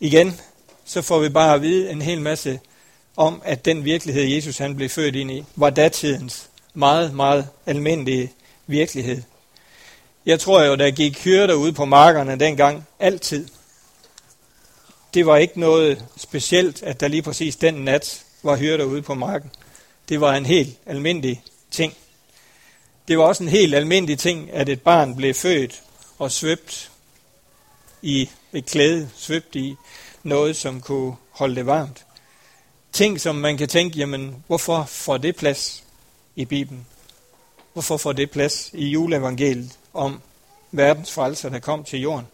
Igen, 0.00 0.40
så 0.84 1.02
får 1.02 1.18
vi 1.18 1.28
bare 1.28 1.54
at 1.54 1.62
vide 1.62 1.90
en 1.90 2.02
hel 2.02 2.20
masse 2.20 2.60
om, 3.16 3.42
at 3.44 3.64
den 3.64 3.84
virkelighed, 3.84 4.24
Jesus 4.24 4.58
han 4.58 4.76
blev 4.76 4.88
født 4.88 5.16
ind 5.16 5.30
i, 5.30 5.44
var 5.56 5.70
datidens 5.70 6.50
meget, 6.74 7.14
meget 7.14 7.48
almindelige 7.66 8.32
virkelighed. 8.66 9.22
Jeg 10.26 10.40
tror 10.40 10.62
jo, 10.62 10.74
der 10.74 10.90
gik 10.90 11.24
hyrder 11.24 11.54
ud 11.54 11.72
på 11.72 11.84
markerne 11.84 12.36
dengang 12.40 12.86
altid. 12.98 13.48
Det 15.14 15.26
var 15.26 15.36
ikke 15.36 15.60
noget 15.60 16.04
specielt, 16.16 16.82
at 16.82 17.00
der 17.00 17.08
lige 17.08 17.22
præcis 17.22 17.56
den 17.56 17.74
nat 17.74 18.24
var 18.42 18.56
hyrder 18.56 18.84
ude 18.84 19.02
på 19.02 19.14
marken. 19.14 19.50
Det 20.08 20.20
var 20.20 20.34
en 20.34 20.46
helt 20.46 20.78
almindelig 20.86 21.42
ting. 21.70 21.94
Det 23.08 23.18
var 23.18 23.24
også 23.24 23.42
en 23.42 23.48
helt 23.48 23.74
almindelig 23.74 24.18
ting, 24.18 24.52
at 24.52 24.68
et 24.68 24.82
barn 24.82 25.16
blev 25.16 25.34
født 25.34 25.82
og 26.18 26.32
svøbt 26.32 26.90
i 28.02 28.30
et 28.52 28.66
klæde, 28.66 29.10
svøbt 29.16 29.56
i 29.56 29.76
noget, 30.22 30.56
som 30.56 30.80
kunne 30.80 31.16
holde 31.30 31.56
det 31.56 31.66
varmt. 31.66 32.04
Ting, 32.92 33.20
som 33.20 33.34
man 33.34 33.56
kan 33.56 33.68
tænke, 33.68 33.98
jamen, 33.98 34.44
hvorfor 34.46 34.84
får 34.84 35.16
det 35.16 35.36
plads 35.36 35.84
i 36.36 36.44
Bibelen? 36.44 36.86
Hvorfor 37.72 37.96
får 37.96 38.12
det 38.12 38.30
plads 38.30 38.70
i 38.72 38.88
juleevangeliet 38.88 39.78
om 39.96 40.20
verdens 40.70 41.12
frelser, 41.12 41.48
der 41.48 41.58
kom 41.58 41.84
til 41.84 42.00
jorden? 42.00 42.26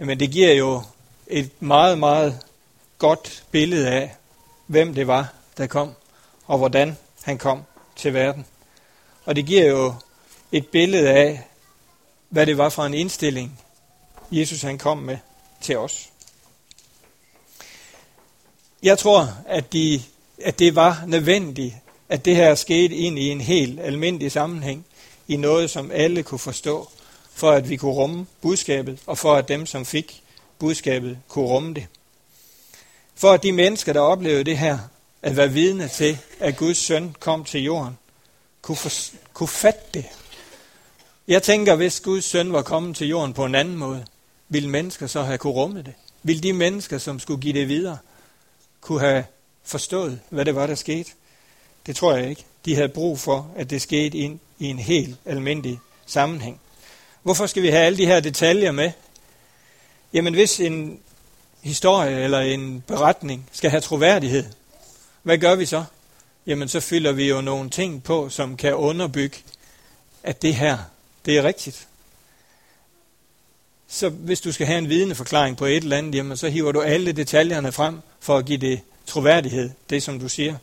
Jamen, 0.00 0.20
det 0.20 0.30
giver 0.30 0.52
jo 0.52 0.82
et 1.26 1.62
meget, 1.62 1.98
meget 1.98 2.40
godt 2.98 3.44
billede 3.50 3.90
af, 3.90 4.14
hvem 4.66 4.94
det 4.94 5.06
var, 5.06 5.32
der 5.56 5.66
kom, 5.66 5.90
og 6.46 6.58
hvordan 6.58 6.96
han 7.22 7.38
kom 7.38 7.62
til 7.96 8.14
verden. 8.14 8.46
Og 9.24 9.36
det 9.36 9.46
giver 9.46 9.66
jo 9.66 9.94
et 10.52 10.68
billede 10.68 11.10
af, 11.10 11.42
hvad 12.28 12.46
det 12.46 12.58
var 12.58 12.68
for 12.68 12.84
en 12.84 12.94
indstilling, 12.94 13.60
Jesus 14.30 14.62
han 14.62 14.78
kom 14.78 14.98
med 14.98 15.18
til 15.60 15.78
os. 15.78 16.08
Jeg 18.82 18.98
tror, 18.98 19.28
at, 19.46 19.72
de, 19.72 20.02
at 20.42 20.58
det 20.58 20.74
var 20.74 21.04
nødvendigt, 21.06 21.74
at 22.08 22.24
det 22.24 22.36
her 22.36 22.54
skete 22.54 22.94
ind 22.94 23.18
i 23.18 23.28
en 23.28 23.40
helt 23.40 23.80
almindelig 23.80 24.32
sammenhæng, 24.32 24.86
i 25.32 25.36
noget, 25.36 25.70
som 25.70 25.90
alle 25.90 26.22
kunne 26.22 26.38
forstå, 26.38 26.88
for 27.34 27.50
at 27.50 27.68
vi 27.68 27.76
kunne 27.76 27.92
rumme 27.92 28.26
budskabet, 28.40 28.98
og 29.06 29.18
for 29.18 29.34
at 29.34 29.48
dem, 29.48 29.66
som 29.66 29.86
fik 29.86 30.22
budskabet, 30.58 31.18
kunne 31.28 31.46
rumme 31.46 31.74
det. 31.74 31.86
For 33.14 33.30
at 33.32 33.42
de 33.42 33.52
mennesker, 33.52 33.92
der 33.92 34.00
oplevede 34.00 34.44
det 34.44 34.58
her, 34.58 34.78
at 35.22 35.36
være 35.36 35.52
vidne 35.52 35.88
til, 35.88 36.18
at 36.40 36.56
Guds 36.56 36.78
søn 36.78 37.16
kom 37.20 37.44
til 37.44 37.62
jorden, 37.62 37.98
kunne, 38.62 38.76
for, 38.76 38.90
kunne 39.32 39.48
fatte 39.48 39.80
det. 39.94 40.04
Jeg 41.28 41.42
tænker, 41.42 41.74
hvis 41.74 42.00
Guds 42.00 42.24
søn 42.24 42.52
var 42.52 42.62
kommet 42.62 42.96
til 42.96 43.08
jorden 43.08 43.34
på 43.34 43.44
en 43.44 43.54
anden 43.54 43.76
måde, 43.76 44.04
ville 44.48 44.68
mennesker 44.68 45.06
så 45.06 45.22
have 45.22 45.38
kunne 45.38 45.52
rumme 45.52 45.82
det? 45.82 45.94
Vil 46.22 46.42
de 46.42 46.52
mennesker, 46.52 46.98
som 46.98 47.18
skulle 47.18 47.40
give 47.40 47.60
det 47.60 47.68
videre, 47.68 47.98
kunne 48.80 49.00
have 49.00 49.24
forstået, 49.64 50.20
hvad 50.30 50.44
det 50.44 50.54
var, 50.54 50.66
der 50.66 50.74
skete? 50.74 51.10
Det 51.86 51.96
tror 51.96 52.16
jeg 52.16 52.30
ikke. 52.30 52.44
De 52.64 52.74
havde 52.74 52.88
brug 52.88 53.18
for, 53.18 53.50
at 53.56 53.70
det 53.70 53.82
skete 53.82 54.18
ind 54.18 54.38
i 54.62 54.66
en 54.66 54.78
helt 54.78 55.16
almindelig 55.24 55.80
sammenhæng. 56.06 56.60
Hvorfor 57.22 57.46
skal 57.46 57.62
vi 57.62 57.68
have 57.68 57.84
alle 57.84 57.98
de 57.98 58.06
her 58.06 58.20
detaljer 58.20 58.72
med? 58.72 58.90
Jamen 60.12 60.34
hvis 60.34 60.60
en 60.60 61.00
historie 61.62 62.24
eller 62.24 62.40
en 62.40 62.84
beretning 62.86 63.48
skal 63.52 63.70
have 63.70 63.80
troværdighed, 63.80 64.44
hvad 65.22 65.38
gør 65.38 65.54
vi 65.54 65.66
så? 65.66 65.84
Jamen 66.46 66.68
så 66.68 66.80
fylder 66.80 67.12
vi 67.12 67.28
jo 67.28 67.40
nogle 67.40 67.70
ting 67.70 68.02
på, 68.02 68.28
som 68.28 68.56
kan 68.56 68.74
underbygge, 68.74 69.38
at 70.22 70.42
det 70.42 70.54
her, 70.54 70.78
det 71.24 71.38
er 71.38 71.42
rigtigt. 71.42 71.88
Så 73.88 74.08
hvis 74.08 74.40
du 74.40 74.52
skal 74.52 74.66
have 74.66 74.78
en 74.78 74.88
vidneforklaring 74.88 75.56
på 75.56 75.66
et 75.66 75.76
eller 75.76 75.96
andet, 75.96 76.14
jamen 76.14 76.36
så 76.36 76.48
hiver 76.48 76.72
du 76.72 76.80
alle 76.80 77.12
detaljerne 77.12 77.72
frem 77.72 78.00
for 78.20 78.36
at 78.36 78.44
give 78.44 78.58
det 78.58 78.80
troværdighed, 79.06 79.70
det 79.90 80.02
som 80.02 80.20
du 80.20 80.28
siger. 80.28 80.56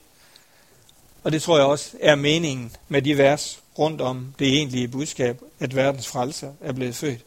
Og 1.23 1.31
det 1.31 1.41
tror 1.41 1.57
jeg 1.57 1.65
også 1.65 1.91
er 2.01 2.15
meningen 2.15 2.75
med 2.87 3.01
de 3.01 3.17
vers 3.17 3.59
rundt 3.79 4.01
om 4.01 4.33
det 4.39 4.47
egentlige 4.47 4.87
budskab, 4.87 5.41
at 5.59 5.75
verdens 5.75 6.07
frelser 6.07 6.53
er 6.61 6.73
blevet 6.73 6.95
født. 6.95 7.21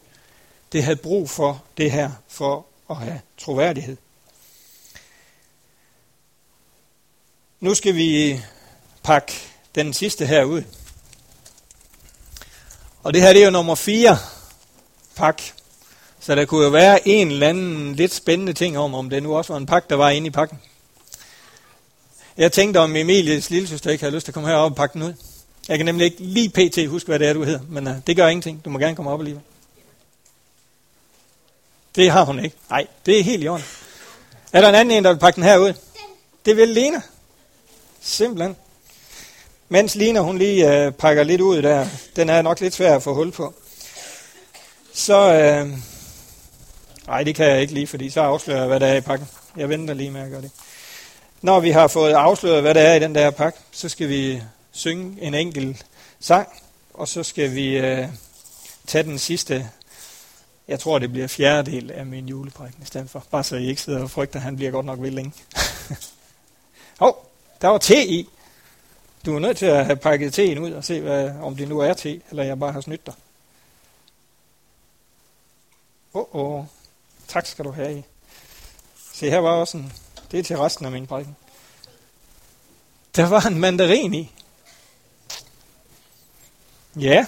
Det 0.73 0.85
havde 0.85 0.97
brug 0.97 1.31
for 1.31 1.63
det 1.77 1.91
her, 1.91 2.11
for 2.29 2.67
at 2.91 2.97
have 2.97 3.21
troværdighed. 3.39 3.97
Nu 7.61 7.75
skal 7.75 7.95
vi 7.95 8.41
pakke 9.03 9.33
den 9.75 9.93
sidste 9.93 10.27
her 10.27 10.45
ud. 10.45 10.63
Og 13.03 13.15
det 13.15 13.23
her 13.23 13.33
det 13.33 13.41
er 13.41 13.45
jo 13.45 13.51
nummer 13.51 13.75
4 13.75 14.19
pak. 15.15 15.43
Så 16.21 16.35
der 16.35 16.45
kunne 16.45 16.65
jo 16.65 16.71
være 16.71 17.09
en 17.09 17.31
eller 17.31 17.49
anden 17.49 17.95
lidt 17.95 18.15
spændende 18.15 18.53
ting 18.53 18.79
om, 18.79 18.95
om 18.95 19.11
det 19.11 19.23
nu 19.23 19.37
også 19.37 19.53
var 19.53 19.61
en 19.61 19.67
pakke, 19.67 19.87
der 19.91 19.97
var 19.97 20.11
inde 20.11 20.27
i 20.27 20.31
pakken. 20.31 20.59
Jeg 22.37 22.53
tænkte, 22.53 22.79
om 22.79 22.97
Emilies 22.97 23.51
lille 23.51 23.69
søster 23.69 23.91
ikke 23.91 24.05
havde 24.05 24.15
lyst 24.15 24.25
til 24.25 24.31
at 24.31 24.35
komme 24.35 24.49
herop 24.49 24.71
og 24.71 24.77
pakke 24.77 24.93
den 24.95 25.03
ud. 25.03 25.15
Jeg 25.69 25.79
kan 25.79 25.87
nemlig 25.87 26.05
ikke 26.05 26.23
lige 26.23 26.49
pt. 26.49 26.89
huske, 26.89 27.07
hvad 27.07 27.19
det 27.19 27.29
er, 27.29 27.33
du 27.33 27.45
hedder, 27.45 27.61
men 27.69 27.87
uh, 27.87 27.93
det 28.07 28.17
gør 28.17 28.29
ingenting. 28.29 28.65
Du 28.65 28.71
må 28.71 28.79
gerne 28.79 28.97
komme 28.97 29.11
op 29.11 29.21
alligevel. 29.21 29.43
Det 31.97 32.11
har 32.11 32.25
hun 32.25 32.45
ikke. 32.45 32.57
Nej, 32.71 32.87
det 33.07 33.19
er 33.19 33.23
helt 33.23 33.45
i 33.45 33.49
orden. 33.49 33.65
Er 34.53 34.61
der 34.61 34.69
en 34.69 34.75
anden 34.75 34.97
en, 34.97 35.05
der 35.05 35.13
vil 35.13 35.19
pakke 35.21 35.37
den 35.37 35.45
her 35.45 35.59
ud? 35.59 35.73
Det 36.45 36.57
vil 36.57 36.69
Lena. 36.69 37.01
Simpelthen. 38.01 38.57
Mens 39.69 39.95
Lina 39.95 40.21
hun 40.21 40.39
lige 40.39 40.85
øh, 40.85 40.93
pakker 40.93 41.23
lidt 41.23 41.41
ud 41.41 41.63
der, 41.63 41.87
den 42.17 42.29
er 42.29 42.43
nok 42.43 42.61
lidt 42.61 42.75
svær 42.75 42.97
at 42.97 43.03
få 43.03 43.15
hul 43.15 43.33
på. 43.33 43.55
Så, 44.95 45.33
øh, 45.35 45.79
nej 47.07 47.23
det 47.23 47.35
kan 47.35 47.47
jeg 47.47 47.61
ikke 47.61 47.75
lige, 47.75 47.87
fordi 47.87 48.11
så 48.11 48.21
afslører 48.21 48.59
jeg, 48.59 48.67
hvad 48.67 48.81
der 48.81 48.87
er 48.87 48.97
i 48.97 49.01
pakken. 49.01 49.29
Jeg 49.57 49.69
venter 49.69 49.95
lige 49.95 50.11
med 50.11 50.21
at 50.21 50.31
gøre 50.31 50.43
det. 50.43 50.51
Når 51.43 51.61
vi 51.61 51.71
har 51.71 51.89
fået 51.89 52.13
afsløret, 52.13 52.63
hvad 52.63 52.75
der 52.75 52.81
er 52.81 52.95
i 52.95 53.01
den 53.01 53.15
der 53.15 53.31
pakke, 53.31 53.59
så 53.71 53.89
skal 53.89 54.09
vi 54.09 54.43
synge 54.73 55.23
en 55.23 55.35
enkelt 55.35 55.87
sang, 56.21 56.49
og 56.95 57.09
så 57.09 57.23
skal 57.23 57.55
vi 57.55 57.79
øh, 57.79 58.09
tage 58.87 59.05
den 59.05 59.19
sidste, 59.19 59.71
jeg 60.69 60.81
tror 60.81 60.99
det 60.99 61.13
bliver 61.13 61.27
fjerdedel 61.27 61.91
af 61.91 62.07
min 62.07 62.29
juleprædiken 62.29 62.83
i 62.83 62.87
stedet 62.87 63.11
for. 63.11 63.25
Bare 63.31 63.45
så 63.45 63.57
I 63.57 63.67
ikke 63.67 63.83
sidder 63.83 64.03
og 64.03 64.11
frygter, 64.11 64.37
at 64.37 64.43
han 64.43 64.57
bliver 64.57 64.71
godt 64.71 64.87
nok 64.87 65.03
ved 65.03 65.11
længe. 65.11 65.33
Hov, 67.01 67.31
der 67.61 67.69
var 67.69 67.79
te 67.79 68.07
i. 68.07 68.29
Du 69.27 69.35
er 69.35 69.39
nødt 69.39 69.57
til 69.57 69.67
at 69.67 69.85
have 69.87 69.97
pakket 69.97 70.35
teen 70.35 70.59
ud 70.59 70.73
og 70.73 70.85
se, 70.85 71.01
hvad, 71.01 71.31
om 71.31 71.57
det 71.57 71.69
nu 71.69 71.79
er 71.79 71.95
te, 71.95 72.21
eller 72.31 72.43
jeg 72.43 72.59
bare 72.59 72.73
har 72.73 72.81
snydt 72.81 73.07
dig. 73.07 73.15
Åh, 76.15 76.25
oh, 76.33 76.59
oh. 76.59 76.65
tak 77.29 77.47
skal 77.47 77.65
du 77.65 77.71
have 77.71 77.99
i. 77.99 78.03
Se, 79.13 79.31
her 79.31 79.39
var 79.39 79.51
også 79.51 79.77
en, 79.77 79.93
det 80.31 80.39
er 80.39 80.43
til 80.43 80.59
resten 80.59 80.87
af 80.87 80.93
min 80.93 81.07
prædiken. 81.07 81.37
Der 83.17 83.29
var 83.29 83.47
en 83.47 83.59
mandarin 83.59 84.15
i. 84.15 84.33
Ja. 87.01 87.27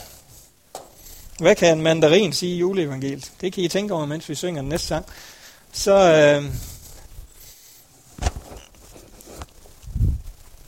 Hvad 1.38 1.54
kan 1.54 1.78
en 1.78 1.82
mandarin 1.82 2.32
sige 2.32 2.54
i 2.54 2.58
juleevangeliet? 2.58 3.32
Det 3.40 3.52
kan 3.52 3.64
I 3.64 3.68
tænke 3.68 3.94
over, 3.94 4.06
mens 4.06 4.28
vi 4.28 4.34
synger 4.34 4.62
den 4.62 4.68
næste 4.68 4.86
sang. 4.86 5.06
Så, 5.72 5.92
øh, 5.94 6.44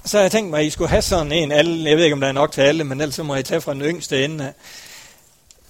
så 0.05 0.17
har 0.17 0.23
jeg 0.23 0.33
tænkt 0.33 0.51
mig, 0.51 0.61
at 0.61 0.67
I 0.67 0.71
skulle 0.71 0.89
have 0.89 1.03
sådan 1.03 1.33
en, 1.33 1.53
alle, 1.53 1.91
jeg 1.91 1.97
ved 1.97 2.05
ikke, 2.05 2.15
om 2.15 2.21
der 2.21 2.29
er 2.29 2.33
nok 2.33 2.53
til 2.53 2.61
alle, 2.61 2.85
men 2.85 3.01
ellers 3.01 3.15
så 3.15 3.23
må 3.23 3.35
I 3.35 3.43
tage 3.43 3.61
fra 3.61 3.75
den 3.75 3.83
yngste 3.83 4.25
ende 4.25 4.47
af. 4.47 4.53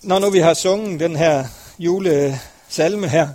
Når 0.02 0.18
nu 0.18 0.30
vi 0.30 0.38
har 0.38 0.54
sunget 0.54 1.00
den 1.00 1.16
her 1.16 1.44
julesalme 1.78 3.08
her, 3.08 3.28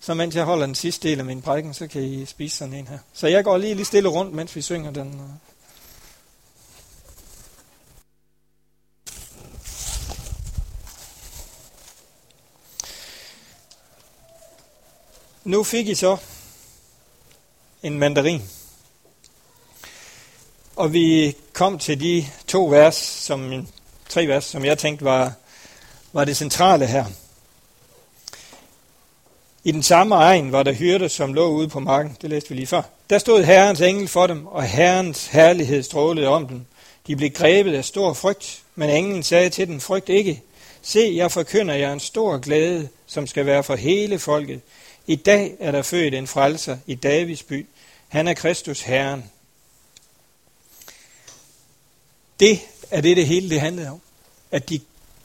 Så 0.00 0.14
mens 0.14 0.34
jeg 0.34 0.44
holder 0.44 0.66
den 0.66 0.74
sidste 0.74 1.08
del 1.08 1.18
af 1.18 1.24
min 1.24 1.42
prædiken, 1.42 1.74
så 1.74 1.86
kan 1.86 2.02
I 2.02 2.26
spise 2.26 2.56
sådan 2.56 2.74
en 2.74 2.88
her. 2.88 2.98
Så 3.12 3.26
jeg 3.26 3.44
går 3.44 3.58
lige, 3.58 3.74
lige 3.74 3.86
stille 3.86 4.08
rundt, 4.08 4.34
mens 4.34 4.56
vi 4.56 4.62
synger 4.62 4.90
den. 4.90 5.20
Nu 15.44 15.64
fik 15.64 15.88
I 15.88 15.94
så 15.94 16.16
en 17.82 17.98
mandarin. 17.98 18.42
Og 20.76 20.92
vi 20.92 21.36
kom 21.52 21.78
til 21.78 22.00
de 22.00 22.26
to 22.46 22.66
vers, 22.66 22.94
som, 22.96 23.66
tre 24.08 24.26
vers, 24.26 24.44
som 24.44 24.64
jeg 24.64 24.78
tænkte 24.78 25.04
var, 25.04 25.32
var 26.12 26.24
det 26.24 26.36
centrale 26.36 26.86
her. 26.86 27.04
I 29.64 29.72
den 29.72 29.82
samme 29.82 30.14
egen 30.14 30.52
var 30.52 30.62
der 30.62 30.72
hyrde, 30.72 31.08
som 31.08 31.34
lå 31.34 31.46
ude 31.46 31.68
på 31.68 31.80
marken. 31.80 32.16
Det 32.22 32.30
læste 32.30 32.48
vi 32.48 32.54
lige 32.54 32.66
før. 32.66 32.82
Der 33.10 33.18
stod 33.18 33.44
Herrens 33.44 33.80
engel 33.80 34.08
for 34.08 34.26
dem, 34.26 34.46
og 34.46 34.62
Herrens 34.62 35.26
herlighed 35.26 35.82
strålede 35.82 36.28
om 36.28 36.48
dem. 36.48 36.64
De 37.06 37.16
blev 37.16 37.30
grebet 37.30 37.74
af 37.74 37.84
stor 37.84 38.12
frygt, 38.12 38.62
men 38.74 38.90
englen 38.90 39.22
sagde 39.22 39.50
til 39.50 39.68
dem, 39.68 39.80
frygt 39.80 40.08
ikke. 40.08 40.42
Se, 40.82 41.12
jeg 41.16 41.32
forkynder 41.32 41.74
jer 41.74 41.92
en 41.92 42.00
stor 42.00 42.38
glæde, 42.38 42.88
som 43.06 43.26
skal 43.26 43.46
være 43.46 43.62
for 43.62 43.76
hele 43.76 44.18
folket. 44.18 44.60
I 45.06 45.16
dag 45.16 45.56
er 45.60 45.70
der 45.70 45.82
født 45.82 46.14
en 46.14 46.26
frelser 46.26 46.78
i 46.86 46.94
Davids 46.94 47.42
by. 47.42 47.66
Han 48.08 48.28
er 48.28 48.34
Kristus 48.34 48.80
Herren. 48.80 49.30
Det 52.40 52.60
er 52.90 53.00
det, 53.00 53.16
det 53.16 53.26
hele 53.26 53.50
det 53.50 53.60
handlede 53.60 53.90
om. 53.90 54.00
At 54.50 54.68
de 54.68 54.80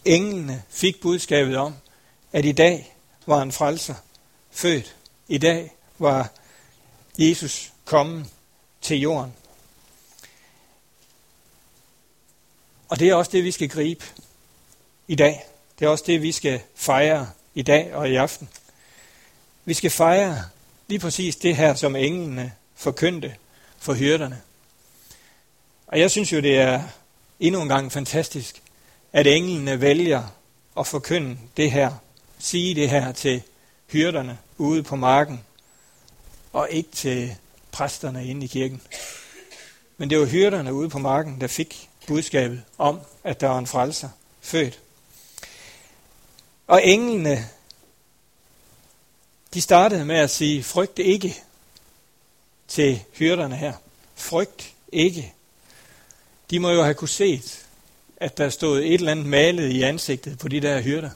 englene 0.06 0.64
fik 0.70 1.02
budskabet 1.02 1.58
om, 1.58 1.76
at 2.32 2.46
i 2.46 2.52
dag 2.52 2.96
var 3.26 3.42
en 3.42 3.52
frelser 3.52 3.96
født. 4.52 4.96
I 5.28 5.38
dag 5.38 5.74
var 5.98 6.32
Jesus 7.18 7.74
kommet 7.86 8.26
til 8.82 9.00
jorden. 9.00 9.34
Og 12.90 13.00
det 13.00 13.10
er 13.10 13.16
også 13.16 13.32
det, 13.32 13.44
vi 13.44 13.52
skal 13.52 13.70
gribe 13.70 14.06
i 15.08 15.16
dag. 15.16 15.46
Det 15.80 15.86
er 15.86 15.90
også 15.90 16.04
det, 16.08 16.22
vi 16.22 16.32
skal 16.32 16.62
fejre 16.76 17.30
i 17.56 17.62
dag 17.62 17.96
og 17.96 18.10
i 18.10 18.16
aften. 18.16 18.50
Vi 19.68 19.74
skal 19.74 19.92
fejre 19.92 20.44
lige 20.88 21.00
præcis 21.00 21.36
det 21.36 21.56
her, 21.56 21.76
som 21.76 21.96
englene 21.96 22.54
forkyndte 22.76 23.36
for 23.78 23.94
hyrderne. 23.94 24.42
Og 25.88 26.00
jeg 26.00 26.12
synes 26.12 26.34
jo, 26.34 26.40
det 26.40 26.58
er 26.58 26.84
endnu 27.40 27.62
en 27.62 27.68
gang 27.68 27.92
fantastisk, 27.92 28.62
at 29.14 29.28
englene 29.28 29.82
vælger 29.82 30.24
at 30.80 30.88
forkynde 30.88 31.38
det 31.58 31.72
her, 31.72 31.92
sige 32.40 32.76
det 32.76 32.90
her 32.90 33.12
til 33.12 33.42
hyrderne 33.92 34.38
ude 34.58 34.84
på 34.84 34.96
marken, 34.96 35.44
og 36.54 36.68
ikke 36.72 36.92
til 36.92 37.36
præsterne 37.72 38.28
inde 38.28 38.44
i 38.44 38.48
kirken. 38.48 38.82
Men 39.98 40.10
det 40.10 40.20
var 40.20 40.26
hyrderne 40.26 40.74
ude 40.74 40.90
på 40.90 41.00
marken, 41.00 41.42
der 41.42 41.48
fik 41.48 41.90
budskabet 42.08 42.64
om, 42.78 43.00
at 43.24 43.42
der 43.42 43.48
var 43.48 43.60
en 43.60 43.68
frelser 43.68 44.10
født. 44.42 44.80
Og 46.68 46.86
englene, 46.86 47.50
de 49.54 49.62
startede 49.62 50.06
med 50.06 50.16
at 50.16 50.30
sige, 50.30 50.64
frygt 50.64 51.00
ikke 51.00 51.44
til 52.68 53.04
hyrderne 53.14 53.56
her. 53.56 53.74
Frygt 54.16 54.74
ikke. 54.92 55.34
De 56.50 56.60
må 56.60 56.70
jo 56.70 56.84
have 56.84 56.94
kunne 56.94 57.10
set, 57.10 57.66
at 58.18 58.38
der 58.38 58.50
stod 58.50 58.80
et 58.80 58.94
eller 58.94 59.12
andet 59.12 59.26
malet 59.26 59.72
i 59.72 59.82
ansigtet 59.82 60.38
på 60.40 60.48
de 60.48 60.60
der 60.60 60.82
hyrder, 60.82 61.10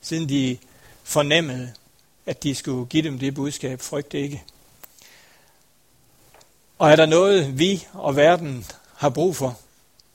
siden 0.00 0.28
de 0.28 0.58
fornemmede, 1.02 1.72
at 2.26 2.42
de 2.42 2.54
skulle 2.54 2.86
give 2.86 3.02
dem 3.02 3.18
det 3.18 3.34
budskab, 3.34 3.80
frygt 3.80 4.14
ikke. 4.14 4.42
Og 6.78 6.90
er 6.90 6.96
der 6.96 7.06
noget, 7.06 7.58
vi 7.58 7.86
og 7.92 8.16
verden 8.16 8.66
har 8.96 9.08
brug 9.08 9.36
for, 9.36 9.58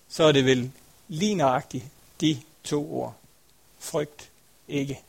så 0.10 0.24
er 0.24 0.32
det 0.32 0.46
vel 0.46 0.72
lige 1.08 1.36
nøjagtigt 1.36 1.86
de 2.22 2.42
to 2.64 2.94
ord. 2.94 3.16
Frygt 3.80 4.30
ikke. 4.68 5.00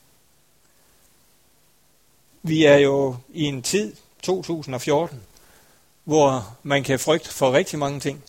Vi 2.46 2.64
er 2.64 2.76
jo 2.76 3.16
i 3.32 3.42
en 3.42 3.62
tid, 3.62 3.96
2014, 4.22 5.22
hvor 6.04 6.56
man 6.62 6.84
kan 6.84 7.00
frygte 7.00 7.30
for 7.30 7.52
rigtig 7.52 7.78
mange 7.78 8.00
ting. 8.00 8.24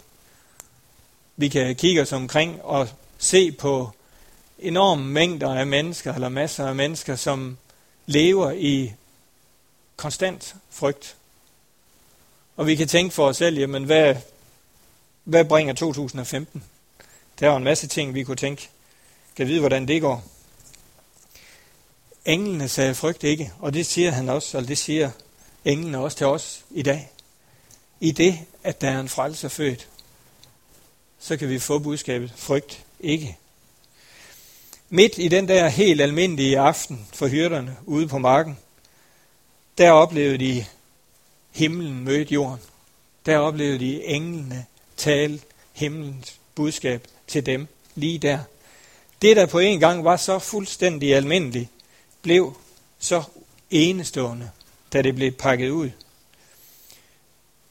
Vi 1.36 1.50
kan 1.50 1.76
kigge 1.76 2.02
os 2.02 2.14
omkring 2.14 2.62
og 2.62 2.90
se 3.18 3.52
på 3.52 3.90
enorme 4.60 5.06
mængder 5.06 5.56
af 5.56 5.68
mennesker, 5.68 6.14
eller 6.14 6.30
masser 6.30 6.68
af 6.68 6.76
mennesker, 6.76 7.16
som 7.16 7.58
lever 8.06 8.52
i 8.52 8.94
konstant 9.96 10.56
frygt. 10.70 11.16
Og 12.58 12.68
vi 12.68 12.76
kan 12.76 12.88
tænke 12.88 13.14
for 13.16 13.28
os 13.28 13.38
selv, 13.38 13.58
jamen 13.58 13.84
hvad, 13.84 14.16
hvad 15.24 15.46
bringer 15.46 15.74
2015? 15.74 16.64
Der 17.40 17.52
er 17.52 17.56
en 17.58 17.64
masse 17.64 17.88
ting, 17.88 18.14
vi 18.14 18.24
kunne 18.24 18.36
tænke. 18.36 18.70
Kan 19.36 19.48
vide, 19.48 19.60
hvordan 19.60 19.88
det 19.88 20.02
går. 20.02 20.24
Englene 22.26 22.70
sagde 22.70 22.96
frygt 22.96 23.24
ikke, 23.24 23.52
og 23.60 23.74
det 23.74 23.86
siger 23.86 24.12
han 24.12 24.30
også, 24.30 24.58
og 24.58 24.68
det 24.68 24.78
siger 24.78 25.12
englene 25.66 25.98
også 25.98 26.18
til 26.18 26.28
os 26.28 26.64
i 26.72 26.82
dag. 26.82 27.12
I 28.00 28.12
det, 28.12 28.40
at 28.64 28.82
der 28.82 28.90
er 28.90 29.00
en 29.00 29.10
frelser 29.10 29.48
født, 29.48 29.88
så 31.20 31.38
kan 31.38 31.50
vi 31.50 31.60
få 31.60 31.80
budskabet, 31.80 32.34
frygt 32.36 32.84
ikke. 33.00 33.38
Midt 34.90 35.14
i 35.18 35.28
den 35.28 35.48
der 35.48 35.68
helt 35.68 36.02
almindelige 36.02 36.60
aften 36.60 37.08
for 37.14 37.28
hyrderne 37.28 37.78
ude 37.86 38.08
på 38.08 38.18
marken, 38.18 38.58
der 39.78 39.92
oplevede 39.92 40.38
de 40.38 40.66
himlen 41.52 42.04
mødte 42.04 42.34
jorden. 42.34 42.62
Der 43.26 43.38
oplevede 43.38 43.80
de 43.80 44.06
englene 44.06 44.66
tale 44.98 45.42
himlens 45.74 46.40
budskab 46.56 47.08
til 47.28 47.46
dem 47.46 47.68
lige 47.96 48.20
der. 48.20 48.40
Det, 49.22 49.36
der 49.36 49.46
på 49.46 49.60
en 49.60 49.80
gang 49.80 50.04
var 50.04 50.18
så 50.18 50.40
fuldstændig 50.40 51.16
almindeligt, 51.16 51.70
blev 52.26 52.58
så 53.00 53.24
enestående, 53.70 54.50
da 54.94 55.02
det 55.02 55.16
blev 55.16 55.32
pakket 55.32 55.70
ud. 55.70 55.90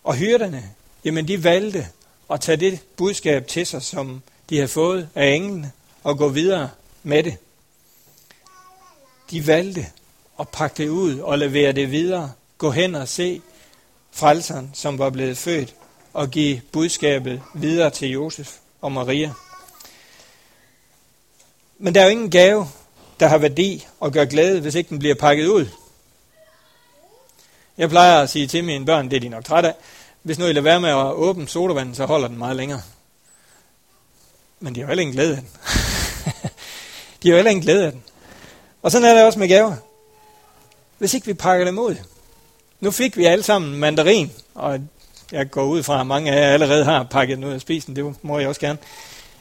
Og 0.05 0.15
hyrderne, 0.15 0.71
jamen 1.05 1.29
de 1.29 1.45
valgte 1.45 1.89
at 2.31 2.41
tage 2.41 2.57
det 2.57 2.81
budskab 2.97 3.47
til 3.47 3.67
sig, 3.67 3.83
som 3.83 4.23
de 4.51 4.57
havde 4.57 4.69
fået 4.69 5.09
af 5.15 5.27
englene, 5.27 5.73
og 6.03 6.19
gå 6.19 6.29
videre 6.29 6.71
med 7.03 7.23
det. 7.23 7.37
De 9.31 9.47
valgte 9.47 9.87
at 10.41 10.49
pakke 10.49 10.83
det 10.83 10.89
ud 10.89 11.19
og 11.19 11.39
levere 11.39 11.73
det 11.73 11.91
videre. 11.91 12.33
Gå 12.59 12.71
hen 12.71 12.95
og 12.95 13.09
se 13.09 13.43
frelseren, 14.13 14.71
som 14.75 14.99
var 14.99 15.11
blevet 15.11 15.39
født, 15.39 15.75
og 16.13 16.31
give 16.31 16.61
budskabet 16.73 17.43
videre 17.55 17.91
til 17.91 18.09
Josef 18.09 18.57
og 18.81 18.93
Maria. 18.93 19.33
Men 21.79 21.95
der 21.95 22.01
er 22.01 22.05
jo 22.05 22.11
ingen 22.11 22.31
gave, 22.31 22.69
der 23.21 23.27
har 23.29 23.39
værdi 23.39 23.87
og 24.01 24.13
gør 24.13 24.25
glæde, 24.25 24.61
hvis 24.61 24.75
ikke 24.75 24.89
den 24.89 24.99
bliver 24.99 25.15
pakket 25.15 25.47
ud. 25.47 25.67
Jeg 27.79 27.89
plejer 27.89 28.23
at 28.23 28.31
sige 28.31 28.47
til 28.47 28.65
mine 28.65 28.87
børn, 28.87 29.11
det 29.11 29.17
er 29.17 29.21
de 29.21 29.29
nok 29.29 29.45
trætte 29.45 29.69
af, 29.69 29.75
hvis 30.23 30.39
nu 30.39 30.47
I 30.47 30.49
lader 30.49 30.61
være 30.61 30.81
med 30.81 30.89
at 30.89 31.13
åbne 31.13 31.49
sodavanden, 31.49 31.95
så 31.95 32.07
holder 32.07 32.29
den 32.29 32.39
meget 32.39 32.57
længere. 32.57 32.83
Men 34.61 34.75
de 34.75 34.81
har 34.81 34.85
jo 34.85 34.89
heller 34.89 35.03
ingen 35.03 35.15
glæde 35.15 35.37
af 35.37 35.43
den. 35.43 35.51
de 37.23 37.29
har 37.29 37.31
jo 37.31 37.37
heller 37.37 37.51
ingen 37.51 37.65
glæde 37.65 37.87
af 37.87 37.93
den. 37.93 38.03
Og 38.83 38.93
sådan 38.93 39.09
er 39.09 39.15
det 39.15 39.25
også 39.25 39.39
med 39.39 39.49
gaver. 39.49 39.77
Hvis 40.99 41.15
ikke 41.15 41.27
vi 41.27 41.35
pakker 41.35 41.65
dem 41.65 41.79
ud. 41.79 41.97
Nu 42.81 42.91
fik 42.91 43.17
vi 43.17 43.25
alle 43.25 43.43
sammen 43.43 43.77
mandarin, 43.77 44.33
og 44.55 44.81
jeg 45.33 45.51
går 45.51 45.65
ud 45.65 45.83
fra, 45.83 46.01
at 46.01 46.07
mange 46.07 46.33
af 46.33 46.41
jer 46.41 46.53
allerede 46.53 46.85
har 46.85 47.03
pakket 47.03 47.37
den 47.37 47.45
ud 47.45 47.53
af 47.53 47.61
spisen, 47.61 47.97
det 47.97 48.15
må 48.23 48.39
jeg 48.39 48.49
også 48.49 48.61
gerne. 48.61 48.79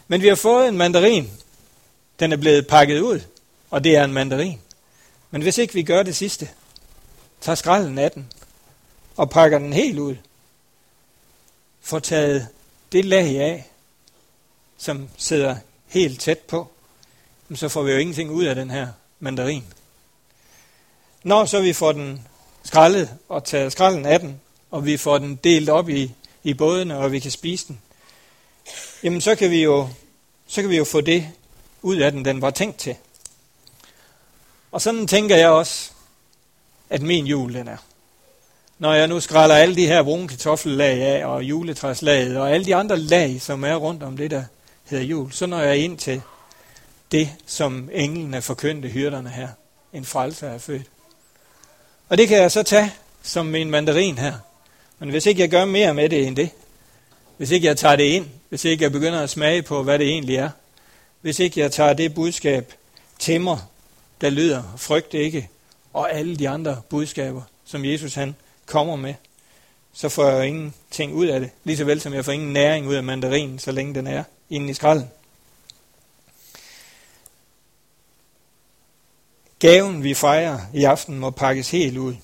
Men 0.07 0.21
vi 0.21 0.27
har 0.27 0.35
fået 0.35 0.67
en 0.67 0.77
mandarin. 0.77 1.31
Den 2.19 2.31
er 2.31 2.37
blevet 2.37 2.67
pakket 2.67 2.99
ud, 2.99 3.21
og 3.73 3.83
det 3.83 3.95
er 3.95 4.03
en 4.03 4.13
mandarin. 4.13 4.61
Men 5.31 5.41
hvis 5.41 5.57
ikke 5.57 5.73
vi 5.73 5.83
gør 5.83 6.03
det 6.03 6.15
sidste, 6.15 6.49
tager 7.41 7.55
skralden 7.55 7.97
af 7.97 8.11
den, 8.11 8.27
og 9.15 9.29
pakker 9.29 9.59
den 9.59 9.73
helt 9.73 9.99
ud, 9.99 10.15
får 11.81 11.99
taget 11.99 12.47
det 12.91 13.05
lag 13.05 13.41
af, 13.41 13.71
som 14.77 15.09
sidder 15.17 15.55
helt 15.87 16.21
tæt 16.21 16.37
på, 16.37 16.67
så 17.55 17.69
får 17.69 17.83
vi 17.83 17.91
jo 17.91 17.97
ingenting 17.97 18.31
ud 18.31 18.43
af 18.43 18.55
den 18.55 18.69
her 18.69 18.87
mandarin. 19.19 19.63
Når 21.23 21.45
så 21.45 21.61
vi 21.61 21.73
får 21.73 21.91
den 21.91 22.27
skrællet 22.63 23.09
og 23.29 23.43
taget 23.43 23.71
skralden 23.71 24.05
af 24.05 24.19
den, 24.19 24.41
og 24.71 24.85
vi 24.85 24.97
får 24.97 25.17
den 25.17 25.35
delt 25.35 25.69
op 25.69 25.89
i, 25.89 26.11
i 26.43 26.53
bådene, 26.53 26.97
og 26.97 27.11
vi 27.11 27.19
kan 27.19 27.31
spise 27.31 27.67
den, 27.67 27.81
jamen 29.03 29.21
så 29.21 29.35
kan 29.35 29.51
vi 29.51 29.63
jo, 29.63 29.89
så 30.47 30.61
kan 30.61 30.69
vi 30.69 30.77
jo 30.77 30.83
få 30.83 31.01
det 31.01 31.29
ud 31.81 31.97
af 31.97 32.11
den, 32.11 32.25
den 32.25 32.41
var 32.41 32.49
tænkt 32.49 32.77
til. 32.77 32.95
Og 34.73 34.81
sådan 34.81 35.07
tænker 35.07 35.35
jeg 35.35 35.49
også, 35.49 35.91
at 36.89 37.01
min 37.01 37.27
jul 37.27 37.53
den 37.53 37.67
er 37.67 37.77
når 38.83 38.93
jeg 38.93 39.07
nu 39.07 39.19
skræller 39.19 39.55
alle 39.55 39.75
de 39.75 39.87
her 39.87 40.03
brune 40.03 40.27
kartoffellag 40.27 41.01
af, 41.01 41.25
og 41.25 41.43
juletræslaget, 41.43 42.37
og 42.37 42.51
alle 42.51 42.65
de 42.65 42.75
andre 42.75 42.97
lag, 42.97 43.41
som 43.41 43.63
er 43.63 43.75
rundt 43.75 44.03
om 44.03 44.17
det, 44.17 44.31
der 44.31 44.43
hedder 44.85 45.03
jul, 45.03 45.31
så 45.31 45.45
når 45.45 45.59
jeg 45.59 45.77
ind 45.77 45.97
til 45.97 46.21
det, 47.11 47.29
som 47.45 47.89
englene 47.93 48.41
forkyndte 48.41 48.89
hyrderne 48.89 49.29
her. 49.29 49.47
En 49.93 50.05
frelser 50.05 50.49
er 50.49 50.57
født. 50.57 50.87
Og 52.09 52.17
det 52.17 52.27
kan 52.27 52.37
jeg 52.37 52.51
så 52.51 52.63
tage 52.63 52.93
som 53.21 53.45
min 53.45 53.69
mandarin 53.69 54.17
her. 54.17 54.33
Men 54.99 55.09
hvis 55.09 55.25
ikke 55.25 55.41
jeg 55.41 55.49
gør 55.49 55.65
mere 55.65 55.93
med 55.93 56.09
det 56.09 56.27
end 56.27 56.35
det, 56.35 56.49
hvis 57.37 57.51
ikke 57.51 57.67
jeg 57.67 57.77
tager 57.77 57.95
det 57.95 58.03
ind, 58.03 58.25
hvis 58.49 58.65
ikke 58.65 58.83
jeg 58.83 58.91
begynder 58.91 59.21
at 59.21 59.29
smage 59.29 59.61
på, 59.61 59.83
hvad 59.83 59.99
det 59.99 60.07
egentlig 60.07 60.35
er, 60.35 60.49
hvis 61.21 61.39
ikke 61.39 61.59
jeg 61.59 61.71
tager 61.71 61.93
det 61.93 62.13
budskab 62.13 62.73
til 63.19 63.41
mig, 63.41 63.59
der 64.23 64.29
lyder, 64.29 64.63
frygt 64.77 65.13
ikke, 65.13 65.49
og 65.93 66.13
alle 66.13 66.35
de 66.35 66.49
andre 66.49 66.81
budskaber, 66.89 67.41
som 67.65 67.85
Jesus 67.85 68.13
han 68.13 68.35
kommer 68.65 68.95
med, 68.95 69.13
så 69.93 70.09
får 70.09 70.29
jeg 70.29 70.47
ingenting 70.47 71.13
ud 71.13 71.27
af 71.27 71.39
det. 71.39 71.49
Lige 71.63 71.77
så 71.77 71.85
vel 71.85 72.01
som 72.01 72.13
jeg 72.13 72.25
får 72.25 72.31
ingen 72.31 72.53
næring 72.53 72.87
ud 72.87 72.95
af 72.95 73.03
mandarinen, 73.03 73.59
så 73.59 73.71
længe 73.71 73.95
den 73.95 74.07
er 74.07 74.23
inde 74.49 74.69
i 74.69 74.73
skralden. 74.73 75.09
Gaven, 79.59 80.03
vi 80.03 80.13
fejrer 80.13 80.59
i 80.73 80.83
aften, 80.83 81.19
må 81.19 81.29
pakkes 81.29 81.71
helt 81.71 81.97
ud. 81.97 82.15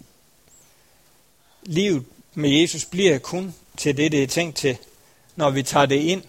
Livet 1.64 2.06
med 2.34 2.50
Jesus 2.50 2.86
bliver 2.86 3.18
kun 3.18 3.56
til 3.78 3.98
det, 3.98 4.12
det 4.12 4.24
er 4.24 4.28
tænkt 4.28 4.58
til, 4.58 4.78
når 5.36 5.50
vi 5.50 5.64
tager 5.64 5.86
det 5.86 5.96
ind 5.96 6.24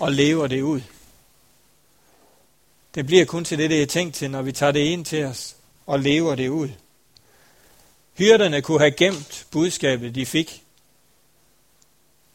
og 0.00 0.12
lever 0.12 0.46
det 0.46 0.62
ud. 0.62 0.80
Det 2.94 3.06
bliver 3.06 3.24
kun 3.24 3.44
til 3.44 3.58
det, 3.58 3.70
det 3.70 3.82
er 3.82 3.86
tænkt 3.86 4.14
til, 4.14 4.30
når 4.30 4.42
vi 4.42 4.52
tager 4.52 4.72
det 4.72 4.80
ind 4.80 5.04
til 5.04 5.24
os 5.24 5.56
og 5.86 6.00
lever 6.00 6.34
det 6.34 6.48
ud. 6.48 6.68
Hyrderne 8.18 8.62
kunne 8.62 8.78
have 8.78 8.90
gemt 8.90 9.46
budskabet, 9.50 10.14
de 10.14 10.26
fik. 10.26 10.62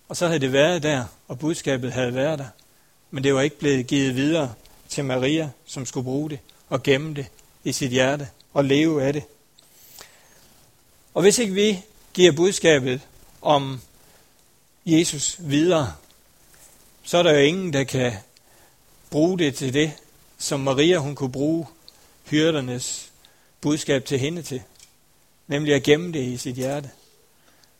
Og 0.07 0.17
så 0.17 0.27
havde 0.27 0.39
det 0.39 0.53
været 0.53 0.83
der, 0.83 1.05
og 1.27 1.39
budskabet 1.39 1.93
havde 1.93 2.15
været 2.15 2.39
der. 2.39 2.47
Men 3.11 3.23
det 3.23 3.33
var 3.33 3.41
ikke 3.41 3.59
blevet 3.59 3.87
givet 3.87 4.15
videre 4.15 4.53
til 4.89 5.05
Maria, 5.05 5.49
som 5.65 5.85
skulle 5.85 6.03
bruge 6.03 6.29
det 6.29 6.39
og 6.69 6.83
gemme 6.83 7.13
det 7.13 7.27
i 7.63 7.71
sit 7.71 7.91
hjerte 7.91 8.27
og 8.53 8.65
leve 8.65 9.03
af 9.03 9.13
det. 9.13 9.23
Og 11.13 11.21
hvis 11.21 11.39
ikke 11.39 11.53
vi 11.53 11.79
giver 12.13 12.31
budskabet 12.31 13.01
om 13.41 13.81
Jesus 14.85 15.35
videre, 15.39 15.93
så 17.03 17.17
er 17.17 17.23
der 17.23 17.31
jo 17.31 17.39
ingen, 17.39 17.73
der 17.73 17.83
kan 17.83 18.13
bruge 19.09 19.39
det 19.39 19.55
til 19.55 19.73
det, 19.73 19.93
som 20.37 20.59
Maria 20.59 20.97
hun 20.97 21.15
kunne 21.15 21.31
bruge 21.31 21.67
hyrdernes 22.25 23.11
budskab 23.61 24.05
til 24.05 24.19
hende 24.19 24.41
til, 24.41 24.61
nemlig 25.47 25.73
at 25.73 25.83
gemme 25.83 26.13
det 26.13 26.23
i 26.23 26.37
sit 26.37 26.55
hjerte. 26.55 26.89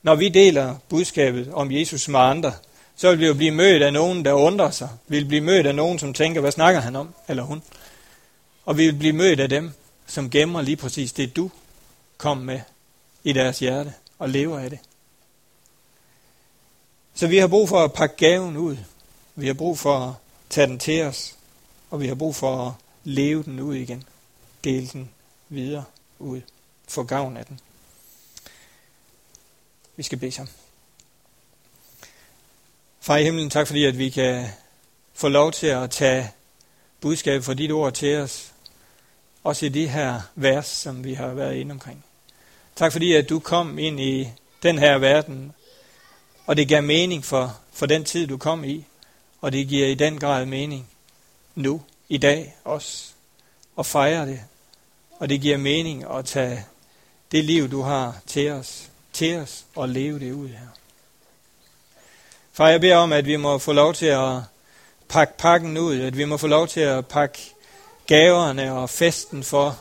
Når 0.04 0.16
vi 0.16 0.30
deler 0.30 0.76
budskabet 0.90 1.54
om 1.54 1.72
Jesus 1.72 2.08
med 2.08 2.20
andre, 2.20 2.54
så 2.96 3.10
vil 3.10 3.20
vi 3.20 3.26
jo 3.26 3.34
blive 3.34 3.52
mødt 3.52 3.84
af 3.84 3.94
nogen, 3.94 4.26
der 4.26 4.34
undrer 4.34 4.72
sig. 4.72 4.90
Vi 5.08 5.18
vil 5.18 5.26
blive 5.26 5.42
mødt 5.42 5.68
af 5.68 5.76
nogen, 5.76 6.00
som 6.00 6.14
tænker, 6.14 6.42
hvad 6.42 6.52
snakker 6.52 6.82
han 6.82 6.96
om, 6.96 7.14
eller 7.28 7.44
hun. 7.44 7.64
Og 8.66 8.78
vi 8.78 8.86
vil 8.86 8.96
blive 8.96 9.14
mødt 9.14 9.40
af 9.40 9.50
dem, 9.50 9.72
som 10.08 10.30
gemmer 10.30 10.62
lige 10.62 10.76
præcis 10.76 11.14
det, 11.14 11.36
du 11.36 11.52
kom 12.18 12.38
med 12.38 12.60
i 13.24 13.34
deres 13.34 13.60
hjerte 13.60 13.94
og 14.20 14.30
lever 14.30 14.60
af 14.60 14.70
det. 14.70 14.80
Så 17.14 17.28
vi 17.28 17.38
har 17.38 17.48
brug 17.48 17.70
for 17.70 17.84
at 17.84 17.94
pakke 17.94 18.16
gaven 18.16 18.58
ud. 18.58 18.78
Vi 19.36 19.48
har 19.48 19.54
brug 19.54 19.80
for 19.80 20.00
at 20.00 20.14
tage 20.50 20.68
den 20.68 20.80
til 20.80 21.04
os. 21.04 21.36
Og 21.96 22.02
vi 22.02 22.08
har 22.08 22.16
brug 22.16 22.36
for 22.36 22.68
at 22.68 22.74
leve 23.04 23.44
den 23.44 23.60
ud 23.60 23.76
igen. 23.76 24.04
Dele 24.64 24.88
den 24.88 25.10
videre 25.50 25.84
ud. 26.20 26.42
Få 26.88 27.04
gavn 27.04 27.38
af 27.38 27.46
den. 27.46 27.60
Vi 29.96 30.04
skal 30.04 30.18
bede 30.18 30.32
sammen. 30.32 30.54
Far 33.02 33.18
i 33.18 33.24
himlen, 33.24 33.50
tak 33.50 33.68
fordi 33.68 33.86
at 33.86 33.98
vi 33.98 34.10
kan 34.10 34.48
få 35.14 35.28
lov 35.28 35.52
til 35.52 35.68
at 35.68 35.92
tage 35.92 36.32
budskabet 37.02 37.46
fra 37.46 37.54
dit 37.54 37.72
ord 37.72 37.94
til 37.94 38.18
os. 38.18 38.54
Også 39.44 39.66
i 39.66 39.70
det 39.70 39.90
her 39.90 40.22
vers, 40.36 40.68
som 40.68 41.04
vi 41.04 41.14
har 41.14 41.28
været 41.28 41.56
inde 41.56 41.72
omkring. 41.72 42.06
Tak 42.76 42.92
fordi 42.92 43.14
at 43.14 43.30
du 43.30 43.40
kom 43.40 43.80
ind 43.80 44.00
i 44.00 44.30
den 44.64 44.78
her 44.78 44.98
verden 44.98 45.54
og 46.46 46.58
det 46.58 46.68
gav 46.68 46.84
mening 46.84 47.26
for, 47.26 47.60
for 47.74 47.86
den 47.86 48.04
tid, 48.04 48.28
du 48.28 48.38
kom 48.38 48.64
i. 48.64 48.86
Og 49.42 49.52
det 49.52 49.68
giver 49.68 49.88
i 49.88 49.96
den 49.96 50.20
grad 50.20 50.46
mening 50.46 50.90
nu, 51.56 51.82
i 52.10 52.18
dag 52.18 52.56
også, 52.64 53.12
og 53.76 53.86
fejre 53.86 54.26
det. 54.26 54.42
Og 55.20 55.30
det 55.30 55.42
giver 55.42 55.58
mening 55.58 56.12
at 56.12 56.26
tage 56.26 56.66
det 57.32 57.46
liv, 57.46 57.72
du 57.72 57.82
har 57.82 58.18
til 58.28 58.52
os, 58.52 58.90
til 59.14 59.38
os 59.38 59.66
og 59.76 59.90
leve 59.90 60.20
det 60.20 60.32
ud 60.32 60.50
her. 60.50 60.68
Far, 62.54 62.70
jeg 62.70 62.82
beder 62.82 62.98
om, 62.98 63.14
at 63.14 63.26
vi 63.26 63.36
må 63.36 63.58
få 63.58 63.74
lov 63.74 63.94
til 63.94 64.06
at 64.06 64.42
pakke 65.08 65.34
pakken 65.38 65.78
ud, 65.78 66.00
at 66.00 66.18
vi 66.18 66.26
må 66.26 66.38
få 66.38 66.48
lov 66.48 66.68
til 66.68 66.80
at 66.80 67.08
pakke 67.08 67.40
gaverne 68.08 68.74
og 68.74 68.90
festen 68.90 69.44
for 69.44 69.80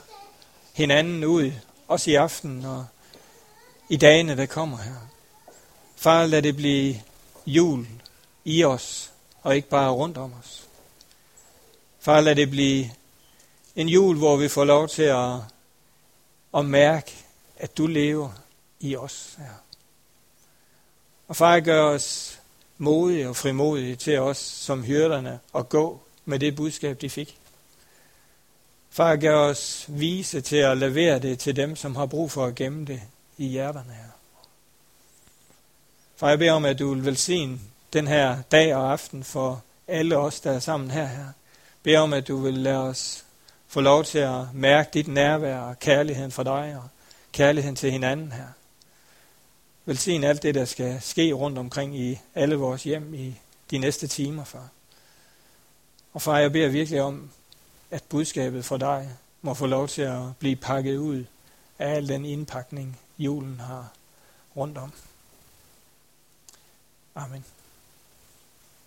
hinanden 0.73 1.25
ud, 1.25 1.53
også 1.89 2.11
i 2.11 2.15
aften 2.15 2.65
og 2.65 2.87
i 3.89 3.97
dagene, 3.97 4.37
der 4.37 4.47
kommer 4.47 4.79
her. 4.79 4.95
Far, 5.97 6.27
lad 6.27 6.43
det 6.43 6.57
blive 6.57 7.03
jul 7.47 7.87
i 8.45 8.65
os, 8.65 9.11
og 9.43 9.57
ikke 9.57 9.69
bare 9.69 9.91
rundt 9.91 10.19
om 10.19 10.33
os. 10.43 10.65
Far, 12.05 12.21
lad 12.21 12.35
det 12.35 12.51
blive 12.51 12.91
en 13.77 13.89
jul, 13.89 14.19
hvor 14.19 14.37
vi 14.37 14.49
får 14.49 14.65
lov 14.65 14.89
til 14.89 15.03
at, 15.03 15.37
at 16.57 16.67
mærke, 16.67 17.13
at 17.57 17.79
du 17.79 17.87
lever 17.87 18.31
i 18.81 18.97
os 18.97 19.35
Ja. 19.39 19.45
Og 21.29 21.37
far, 21.37 21.61
gør 21.61 21.83
os 21.83 22.39
modige 22.79 23.29
og 23.29 23.37
frimodige 23.37 23.97
til 23.97 24.21
os 24.21 24.37
som 24.37 24.83
hyrderne 24.83 25.41
at 25.55 25.69
gå 25.69 26.01
med 26.25 26.39
det 26.39 26.57
budskab, 26.57 27.01
de 27.01 27.11
fik. 27.11 27.39
Far, 28.91 29.17
gør 29.17 29.37
os 29.37 29.85
vise 29.89 30.41
til 30.41 30.57
at 30.57 30.79
levere 30.79 31.19
det 31.19 31.39
til 31.39 31.57
dem, 31.57 31.77
som 31.77 31.97
har 31.97 32.07
brug 32.07 32.31
for 32.31 32.47
at 32.47 32.55
gemme 32.55 32.85
det 32.85 33.03
i 33.39 33.47
hjerterne 33.47 33.93
her. 33.93 34.11
Far, 36.17 36.29
jeg 36.29 36.39
beder 36.39 36.53
om, 36.53 36.65
at 36.65 36.79
du 36.79 36.95
vil 36.95 37.05
velsigne 37.05 37.59
den 37.93 38.07
her 38.07 38.43
dag 38.43 38.75
og 38.75 38.93
aften 38.93 39.25
for 39.25 39.63
alle 39.89 40.17
os, 40.17 40.41
der 40.41 40.53
er 40.53 40.61
sammen 40.61 40.91
her. 40.91 41.07
her. 41.07 41.27
Beder 41.85 42.01
om, 42.01 42.13
at 42.13 42.29
du 42.29 42.37
vil 42.37 42.55
lade 42.55 42.79
os 42.79 43.25
få 43.67 43.81
lov 43.81 44.05
til 44.05 44.19
at 44.19 44.55
mærke 44.55 44.91
dit 44.95 45.09
nærvær 45.09 45.59
og 45.61 45.79
kærligheden 45.79 46.31
for 46.31 46.43
dig 46.43 46.77
og 46.77 46.89
kærligheden 47.33 47.77
til 47.77 47.91
hinanden 47.91 48.33
her. 48.33 48.47
Velsign 49.85 50.25
alt 50.25 50.43
det, 50.43 50.55
der 50.55 50.65
skal 50.65 51.01
ske 51.01 51.33
rundt 51.33 51.59
omkring 51.59 51.99
i 51.99 52.21
alle 52.35 52.57
vores 52.57 52.83
hjem 52.83 53.15
i 53.15 53.35
de 53.71 53.79
næste 53.79 54.07
timer, 54.07 54.45
far. 54.45 54.69
Og 56.13 56.23
far, 56.23 56.39
jeg 56.39 56.53
beder 56.53 56.69
virkelig 56.69 57.03
om, 57.03 57.31
at 57.91 58.03
budskabet 58.09 58.65
for 58.65 58.77
dig 58.77 59.11
må 59.43 59.55
få 59.55 59.67
lov 59.67 59.89
til 59.89 60.03
at 60.03 60.37
blive 60.39 60.57
pakket 60.57 60.97
ud 60.97 61.25
af 61.79 61.89
al 61.91 62.09
den 62.09 62.25
indpakning, 62.25 63.01
julen 63.19 63.61
har 63.61 63.93
rundt 64.57 64.79
om. 64.79 64.93
Amen. 67.15 67.45